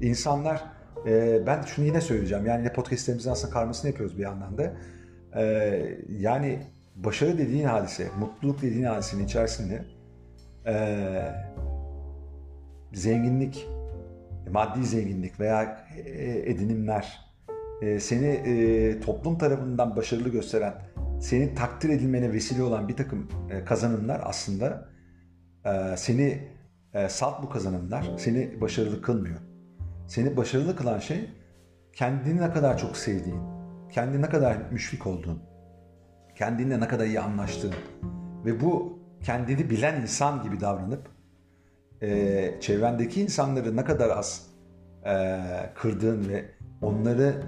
[0.00, 0.64] insanlar,
[1.06, 4.72] e, ben şunu yine söyleyeceğim, yani podcastlerimizin aslında karmasını yapıyoruz bir yandan da
[5.36, 6.58] Ee, yani
[6.96, 9.84] başarı dediğin hadise, mutluluk dediğin hadisenin içerisinde
[10.66, 11.32] ee,
[12.92, 13.68] zenginlik,
[14.50, 17.18] maddi zenginlik veya e, edinimler,
[17.82, 20.74] e, seni e, toplum tarafından başarılı gösteren,
[21.20, 24.88] seni takdir edilmene vesile olan bir takım e, kazanımlar aslında
[25.64, 26.48] e, seni
[26.94, 29.38] e, salt bu kazanımlar seni başarılı kılmıyor.
[30.08, 31.30] Seni başarılı kılan şey
[31.92, 33.40] kendini ne kadar çok sevdiğin,
[33.92, 35.42] kendine ne kadar müşfik olduğun,
[36.34, 37.74] kendinle ne kadar iyi anlaştığın
[38.44, 41.08] ve bu kendini bilen insan gibi davranıp
[42.02, 44.46] e, çevrendeki insanları ne kadar az
[45.06, 45.40] e,
[45.74, 46.44] kırdığın ve
[46.82, 47.42] onları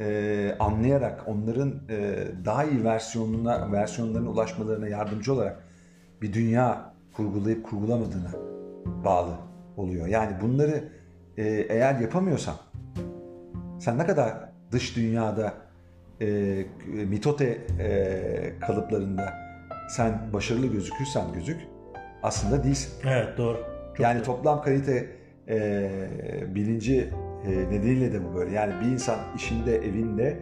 [0.00, 5.64] e, anlayarak onların e, daha iyi versiyonuna versiyonlarına ulaşmalarına yardımcı olarak
[6.22, 8.30] bir dünya kurgulayıp kurgulamadığına
[9.04, 9.34] bağlı
[9.76, 10.06] oluyor.
[10.06, 10.88] Yani bunları
[11.36, 12.54] e, eğer yapamıyorsan
[13.80, 14.34] sen ne kadar
[14.70, 15.54] dış dünyada
[16.22, 19.34] e, mitote e, kalıplarında
[19.88, 21.60] sen başarılı gözükürsen gözük
[22.22, 22.92] aslında değilsin.
[23.04, 23.58] Evet doğru.
[23.88, 24.24] Çok yani doğru.
[24.24, 25.06] toplam kalite
[25.48, 25.90] e,
[26.54, 27.10] bilinci
[27.46, 28.54] e, nedeniyle de bu böyle.
[28.54, 30.38] Yani bir insan işinde, evinde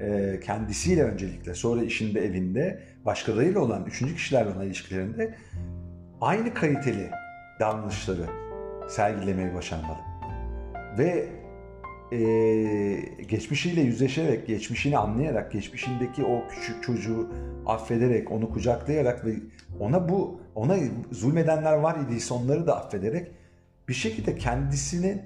[0.00, 5.34] e, kendisiyle öncelikle sonra işinde, evinde başkalarıyla olan, üçüncü kişilerle olan ilişkilerinde
[6.20, 7.10] aynı kaliteli
[7.60, 8.24] davranışları
[8.88, 9.98] sergilemeyi başarmalı.
[10.98, 11.28] Ve
[12.12, 12.18] e,
[13.28, 17.28] geçmişiyle yüzleşerek, geçmişini anlayarak, geçmişindeki o küçük çocuğu
[17.66, 19.34] affederek, onu kucaklayarak ve
[19.80, 20.76] ona bu ona
[21.12, 23.30] zulmedenler var idiyse onları da affederek
[23.88, 25.22] bir şekilde kendisinin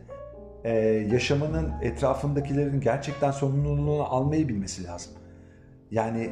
[0.65, 0.71] e,
[1.13, 5.13] yaşamının etrafındakilerin gerçekten sorumluluğunu almayı bilmesi lazım.
[5.91, 6.31] Yani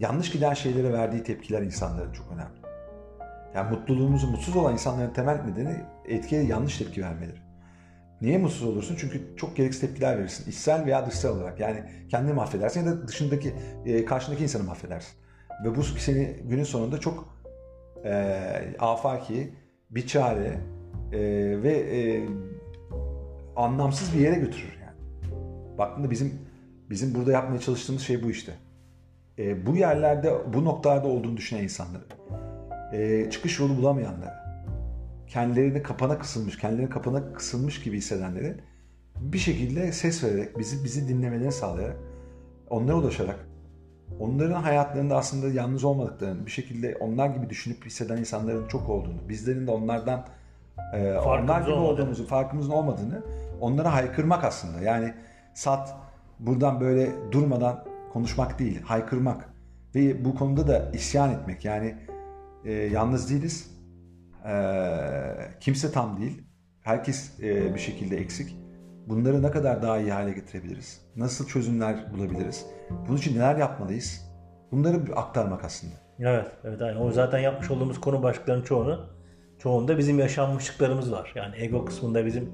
[0.00, 2.60] yanlış giden şeylere verdiği tepkiler insanların çok önemli.
[3.54, 5.76] Yani mutluluğumuzu mutsuz olan insanların temel nedeni
[6.08, 7.49] etkiye yanlış tepki vermeleri.
[8.20, 8.96] Niye mutsuz olursun?
[8.98, 10.50] Çünkü çok gereksiz tepkiler verirsin.
[10.50, 11.60] İçsel veya dışsal olarak.
[11.60, 13.54] Yani kendini mahvedersin ya da dışındaki,
[13.86, 15.12] e, karşındaki insanı mahvedersin.
[15.64, 17.34] Ve bu seni günün sonunda çok
[18.04, 18.36] e,
[18.78, 19.54] afaki,
[19.90, 20.60] bir çare
[21.12, 21.18] e,
[21.62, 22.28] ve e,
[23.56, 24.96] anlamsız bir yere götürür yani.
[25.78, 26.32] Baktığında bizim
[26.90, 28.52] bizim burada yapmaya çalıştığımız şey bu işte.
[29.38, 32.02] E, bu yerlerde, bu noktalarda olduğunu düşünen insanları,
[32.92, 34.34] e, çıkış yolu bulamayanları,
[35.30, 38.56] kendilerini kapana kısılmış, kendilerini kapana kısılmış gibi hissedenleri
[39.20, 41.96] bir şekilde ses vererek, bizi bizi dinlemelerini sağlayarak,
[42.70, 43.46] onlara ulaşarak,
[44.20, 49.66] onların hayatlarında aslında yalnız olmadıklarını, bir şekilde onlar gibi düşünüp hisseden insanların çok olduğunu, bizlerin
[49.66, 50.26] de onlardan
[50.94, 53.22] e, onlar gibi olduğumuzu, farkımızın olmadığını
[53.60, 54.80] onlara haykırmak aslında.
[54.80, 55.14] Yani
[55.54, 55.96] sat
[56.38, 59.48] buradan böyle durmadan konuşmak değil, haykırmak
[59.94, 61.64] ve bu konuda da isyan etmek.
[61.64, 61.96] Yani
[62.64, 63.79] e, yalnız değiliz,
[64.46, 64.54] e,
[65.60, 66.42] kimse tam değil,
[66.82, 68.56] herkes e, bir şekilde eksik.
[69.06, 71.00] Bunları ne kadar daha iyi hale getirebiliriz?
[71.16, 72.66] Nasıl çözümler bulabiliriz?
[73.08, 74.30] Bunun için neler yapmalıyız?
[74.72, 75.94] Bunları aktarmak aslında.
[76.18, 77.00] Evet, evet aynen.
[77.00, 79.06] O zaten yapmış olduğumuz konu başlıklarının çoğunu
[79.58, 81.32] çoğunda bizim yaşanmışlıklarımız var.
[81.34, 82.52] Yani ego kısmında bizim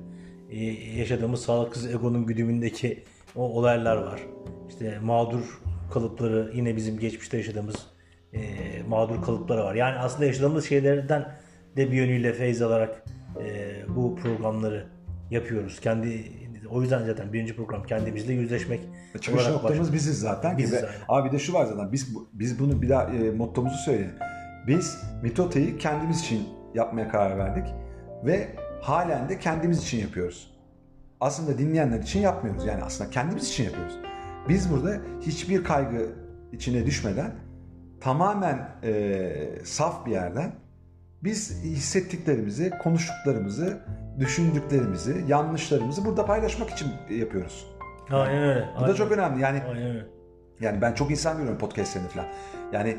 [0.51, 0.65] e,
[0.99, 3.05] yaşadığımız sağlıksız egonun güdümündeki
[3.37, 4.21] o olaylar var.
[4.69, 5.61] İşte mağdur
[5.93, 7.87] kalıpları yine bizim geçmişte yaşadığımız
[8.33, 8.41] e,
[8.89, 9.75] mağdur kalıpları var.
[9.75, 11.29] Yani aslında yaşadığımız şeylerden
[11.77, 13.05] de bir yönüyle feyz alarak
[13.41, 14.87] e, bu programları
[15.31, 15.81] yapıyoruz.
[15.81, 16.33] Kendi
[16.71, 18.81] o yüzden zaten birinci program kendimizle yüzleşmek.
[19.21, 19.93] Çıkış noktamız başladık.
[19.95, 20.59] biziz zaten.
[20.59, 20.91] Biziz gibi.
[21.09, 24.15] Abi de şu var zaten biz biz bunu bir daha e, mottomuzu söyleyelim.
[24.67, 27.75] Biz Mitota'yı kendimiz için yapmaya karar verdik
[28.25, 28.49] ve
[28.83, 30.57] halen de kendimiz için yapıyoruz.
[31.21, 32.67] Aslında dinleyenler için yapmıyoruz.
[32.67, 33.99] Yani aslında kendimiz için yapıyoruz.
[34.49, 36.07] Biz burada hiçbir kaygı
[36.53, 37.35] içine düşmeden
[38.01, 39.33] tamamen e,
[39.65, 40.53] saf bir yerden
[41.27, 43.79] biz hissettiklerimizi, konuştuklarımızı,
[44.19, 47.67] düşündüklerimizi, yanlışlarımızı burada paylaşmak için yapıyoruz.
[48.11, 48.69] Aynen öyle.
[48.75, 48.89] Bu aynen.
[48.89, 49.43] da çok önemli.
[49.43, 50.07] Yani aynen öyle.
[50.61, 52.27] Yani ben çok insan görüyorum podcastlerinde falan.
[52.73, 52.97] Yani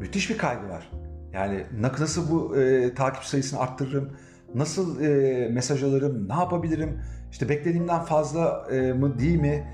[0.00, 0.90] müthiş bir kaygı var.
[1.32, 1.66] Yani
[1.98, 4.16] nasıl bu e, takip sayısını arttırırım?
[4.54, 6.28] Nasıl e, mesaj alırım?
[6.28, 7.00] Ne yapabilirim?
[7.30, 9.64] İşte beklediğimden fazla e, mı değil mi?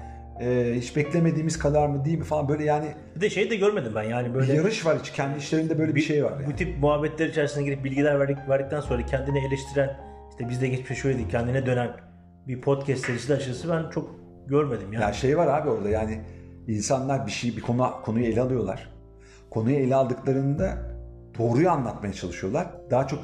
[0.40, 2.86] E, hiç beklemediğimiz kadar mı değil mi falan böyle yani.
[3.16, 4.52] Bir de şey de görmedim ben yani böyle.
[4.52, 6.32] Bir yarış var hiç kendi işlerinde böyle bir, bir şey var.
[6.32, 6.46] Yani.
[6.46, 9.96] Bu tip muhabbetler içerisine girip bilgiler verdik, verdikten sonra kendini eleştiren
[10.30, 11.90] işte bizde geçmiş şöyleydi kendine dönen
[12.48, 14.14] bir podcast serisi açıkçası ben çok
[14.46, 15.02] görmedim yani.
[15.02, 16.20] Ya şey var abi orada yani
[16.68, 18.90] insanlar bir şey bir konu konuyu ele alıyorlar.
[19.50, 20.78] Konuyu ele aldıklarında
[21.38, 22.66] doğruyu anlatmaya çalışıyorlar.
[22.90, 23.20] Daha çok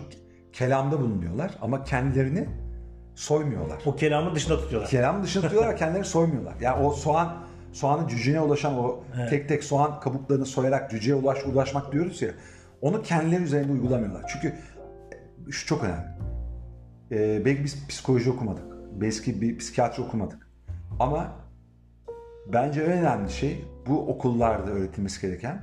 [0.53, 2.49] kelamda bulunuyorlar ama kendilerini
[3.15, 3.79] soymuyorlar.
[3.87, 4.91] O kelamın dışında tutuyorlar.
[4.91, 6.55] Kelamın dışında tutuyorlar kendilerini soymuyorlar.
[6.61, 7.37] Yani o soğan
[7.73, 9.31] soğanın cücüğüne ulaşan o evet.
[9.31, 12.31] tek tek soğan kabuklarını soyarak cücüğe ulaş, ulaşmak diyoruz ya.
[12.81, 14.25] Onu kendileri üzerinde uygulamıyorlar.
[14.33, 16.15] Çünkü e, şu çok önemli.
[17.13, 18.65] Ee, belki biz psikoloji okumadık.
[18.93, 20.49] Belki bir psikiyatri okumadık.
[21.01, 21.33] Ama
[22.47, 25.63] bence en önemli şey bu okullarda öğretilmesi gereken.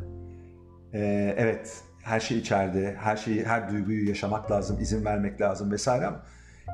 [0.93, 6.05] Ee, evet her şey içeride, her şeyi, her duyguyu yaşamak lazım, izin vermek lazım vesaire
[6.05, 6.23] ama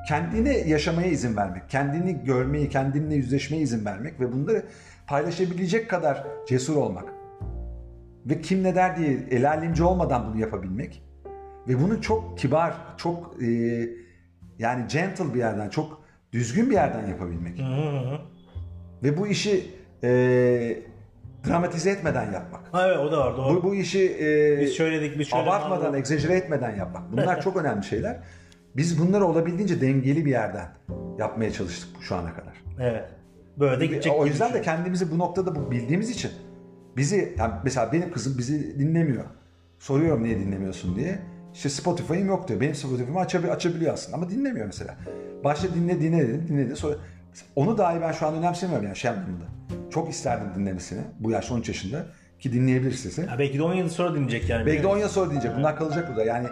[0.08, 4.62] kendini yaşamaya izin vermek, kendini görmeyi, kendinle yüzleşmeye izin vermek ve bunları
[5.06, 7.04] paylaşabilecek kadar cesur olmak
[8.26, 11.02] ve kim ne der diye el alemci olmadan bunu yapabilmek
[11.68, 13.48] ve bunu çok kibar, çok e,
[14.58, 17.58] yani gentle bir yerden, çok düzgün bir yerden yapabilmek.
[17.58, 18.18] Hı hı.
[19.02, 19.70] Ve bu işi
[20.04, 20.08] e,
[21.48, 22.60] dramatize etmeden yapmak.
[22.72, 23.56] Ha, evet o da var doğru.
[23.56, 27.12] Bu, bu işi e, Biz söyledik, biz şöyle abartmadan, egzajere etmeden yapmak.
[27.12, 28.16] Bunlar çok önemli şeyler.
[28.78, 30.68] Biz bunları olabildiğince dengeli bir yerden
[31.18, 32.64] yapmaya çalıştık şu ana kadar.
[32.80, 33.04] Evet.
[33.56, 34.12] Böyle de gidecek.
[34.16, 36.30] o yüzden de kendimizi bu noktada bu bildiğimiz için
[36.96, 39.24] bizi yani mesela benim kızım bizi dinlemiyor.
[39.78, 41.18] Soruyorum niye dinlemiyorsun diye.
[41.54, 42.60] İşte Spotify'ım yok diyor.
[42.60, 44.96] Benim Spotify'ımı açabil- açabiliyor aslında ama dinlemiyor mesela.
[45.44, 46.76] Başta dinle dinle dedim dinledi.
[46.76, 46.94] Sonra
[47.56, 49.44] onu dahi ben şu an önemsemiyorum yani şey anlamında.
[49.90, 51.00] Çok isterdim dinlemesini.
[51.20, 52.06] Bu yaş 13 yaşında
[52.40, 53.26] ki dinleyebilir sesi.
[53.26, 54.66] Ha, belki de 10 yıl sonra dinleyecek yani.
[54.66, 55.52] Belki de 10 yıl sonra dinleyecek.
[55.56, 56.24] Bunlar kalacak burada.
[56.24, 56.48] Yani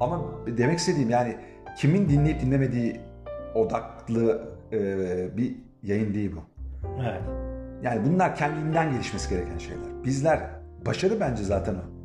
[0.00, 1.36] ama demek istediğim yani
[1.76, 3.00] kimin dinleyip dinlemediği
[3.54, 6.40] odaklı e, bir yayın değil bu.
[7.00, 7.22] Evet.
[7.82, 10.04] Yani bunlar kendinden gelişmesi gereken şeyler.
[10.04, 10.40] Bizler
[10.86, 11.96] başarı bence zaten o.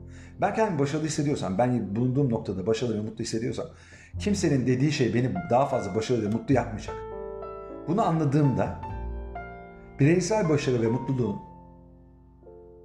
[0.41, 3.65] Ben kendimi başarılı hissediyorsam, ben bulunduğum noktada başarılı ve mutlu hissediyorsam
[4.19, 6.95] kimsenin dediği şey beni daha fazla başarılı ve mutlu yapmayacak.
[7.87, 8.81] Bunu anladığımda
[9.99, 11.35] bireysel başarı ve mutluluğun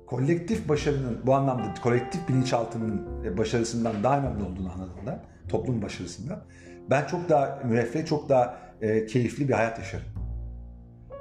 [0.07, 6.43] kolektif başarının bu anlamda kolektif bilinçaltının e, başarısından daha önemli olduğunu anladığımda toplum başarısından
[6.91, 10.07] ben çok daha müreffeh, çok daha e, keyifli bir hayat yaşarım.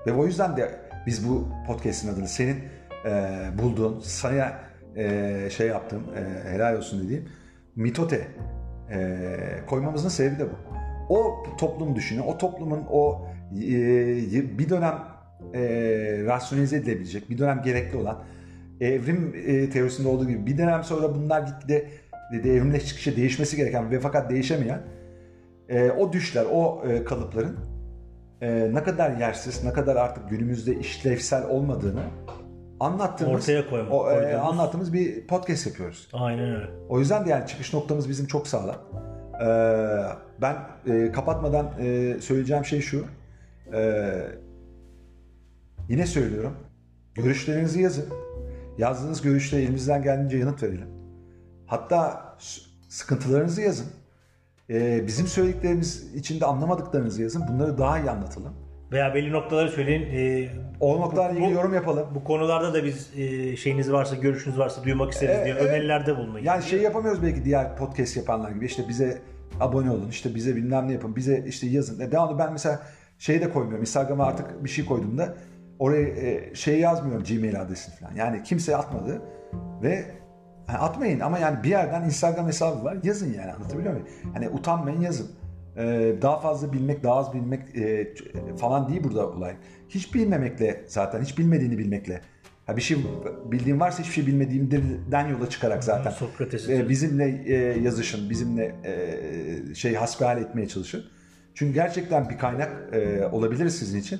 [0.07, 2.63] Ve o yüzden de biz bu podcast'in adını senin
[3.05, 4.53] e, bulduğun, sana
[4.95, 7.29] e, şey yaptığım, e, helal olsun dediğim
[7.75, 8.27] mitote
[8.91, 9.37] e,
[9.67, 10.55] koymamızın sebebi de bu.
[11.09, 13.57] O toplum düşünün, o toplumun o e,
[14.57, 15.03] bir dönem
[15.53, 15.61] e,
[16.25, 18.23] rasyonize edilebilecek, bir dönem gerekli olan
[18.81, 21.89] evrim e, teorisinde olduğu gibi bir dönem sonra bunlar gitgide
[22.43, 24.81] de evrimle çıkışa değişmesi gereken ve fakat değişemeyen
[25.69, 27.57] e, o düşler, o e, kalıpların
[28.41, 32.03] e, ne kadar yersiz, ne kadar artık günümüzde işlevsel olmadığını
[32.79, 36.09] anlattığımız, Ortaya koyma- o, e, koyduğumuz- anlattığımız bir podcast yapıyoruz.
[36.13, 36.69] Aynen öyle.
[36.89, 38.75] O yüzden de yani çıkış noktamız bizim çok sağlam.
[39.41, 39.47] Ee,
[40.41, 40.55] ben
[40.87, 43.05] e, kapatmadan e, söyleyeceğim şey şu.
[43.73, 44.21] Ee,
[45.89, 46.53] yine söylüyorum.
[47.15, 48.05] Görüşlerinizi yazın.
[48.77, 50.87] Yazdığınız görüşlere elimizden geldiğince yanıt verelim.
[51.65, 52.23] Hatta
[52.89, 53.87] sıkıntılarınızı yazın.
[54.69, 57.43] Ee, bizim söylediklerimiz içinde anlamadıklarınızı yazın.
[57.47, 58.53] Bunları daha iyi anlatalım.
[58.91, 60.01] Veya belli noktaları söyleyin.
[60.01, 60.49] Ee,
[60.79, 62.07] O noktalarla ilgili yorum yapalım.
[62.15, 65.65] bu konularda da biz e, şeyiniz varsa, görüşünüz varsa duymak isteriz Evet, diye evet.
[65.69, 66.45] önerilerde bulunmayın.
[66.45, 69.21] Yani şey yapamıyoruz belki diğer podcast yapanlar gibi işte bize
[69.59, 71.99] abone olun işte bize bilmem ne yapın bize işte yazın.
[71.99, 72.79] E, devamlı ben mesela
[73.19, 75.35] şeyi de koymuyorum Instagram'a artık bir şey koyduğumda
[75.79, 78.15] oraya e, şey yazmıyorum Gmail adresini falan.
[78.15, 79.21] Yani kimse atmadı
[79.83, 80.05] ve
[80.67, 84.07] yani atmayın ama yani bir yerden Instagram hesabı var yazın yani anlatabiliyor muyum?
[84.33, 85.31] Hani utanmayın yazın.
[85.77, 88.13] Ee, daha fazla bilmek, daha az bilmek e,
[88.57, 89.55] falan değil burada olay.
[89.89, 92.21] Hiç bilmemekle zaten, hiç bilmediğini bilmekle.
[92.65, 92.97] Ha bir şey
[93.51, 96.11] bildiğin varsa hiçbir şey bilmediğimden yola çıkarak zaten.
[96.11, 101.05] Sokrates'in e, bizimle e, yazışın, bizimle e, şey hasbihal etmeye çalışın.
[101.53, 104.19] Çünkü gerçekten bir kaynak e, olabiliriz sizin için.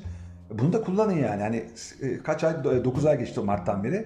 [0.51, 1.41] Bunu da kullanın yani.
[1.41, 1.63] Hani
[2.01, 4.05] e, kaç ay, 9 ay geçti Mart'tan beri.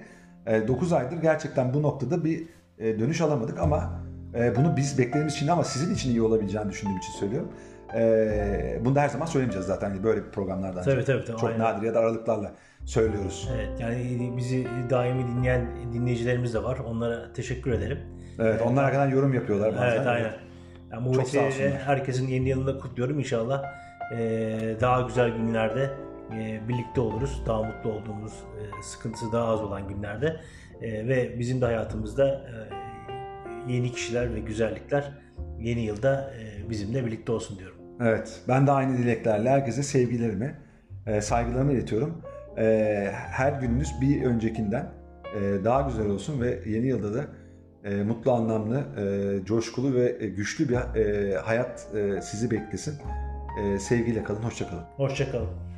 [0.68, 2.46] 9 aydır gerçekten bu noktada bir
[2.78, 4.00] e, dönüş alamadık ama
[4.34, 7.48] e, bunu biz beklediğimiz için ama sizin için iyi olabileceğini düşündüğüm için söylüyorum.
[7.94, 10.82] E, bunu da her zaman söylemeyeceğiz zaten böyle programlardan.
[10.82, 11.60] Tabii, tabii, tabii, Çok aynen.
[11.60, 12.52] nadir ya da aralıklarla
[12.84, 13.48] söylüyoruz.
[13.54, 16.78] Evet yani bizi daimi dinleyen dinleyicilerimiz de var.
[16.78, 17.98] Onlara teşekkür ederim.
[18.38, 19.96] Evet, onlar arkadan yorum yapıyorlar bazen.
[19.96, 20.32] Evet aynen.
[20.92, 21.72] Yani Çok sağ olsunlar.
[21.72, 23.64] herkesin yeni yılını kutluyorum inşallah.
[24.80, 26.09] Daha güzel günlerde e,
[26.68, 27.42] birlikte oluruz.
[27.46, 30.40] Daha mutlu olduğumuz, e, sıkıntısı daha az olan günlerde.
[30.82, 32.28] E, ve bizim de hayatımızda
[33.68, 35.12] e, yeni kişiler ve güzellikler
[35.58, 37.76] yeni yılda e, bizimle birlikte olsun diyorum.
[38.00, 40.54] Evet, ben de aynı dileklerle herkese sevgilerimi,
[41.20, 42.22] saygılarımı iletiyorum.
[43.12, 44.90] Her gününüz bir öncekinden
[45.64, 47.24] daha güzel olsun ve yeni yılda da
[48.04, 48.84] mutlu, anlamlı,
[49.44, 50.74] coşkulu ve güçlü bir
[51.34, 51.88] hayat
[52.22, 52.94] sizi beklesin.
[53.78, 54.82] Sevgiyle kalın, hoşça kalın.
[54.96, 55.69] Hoşçakalın.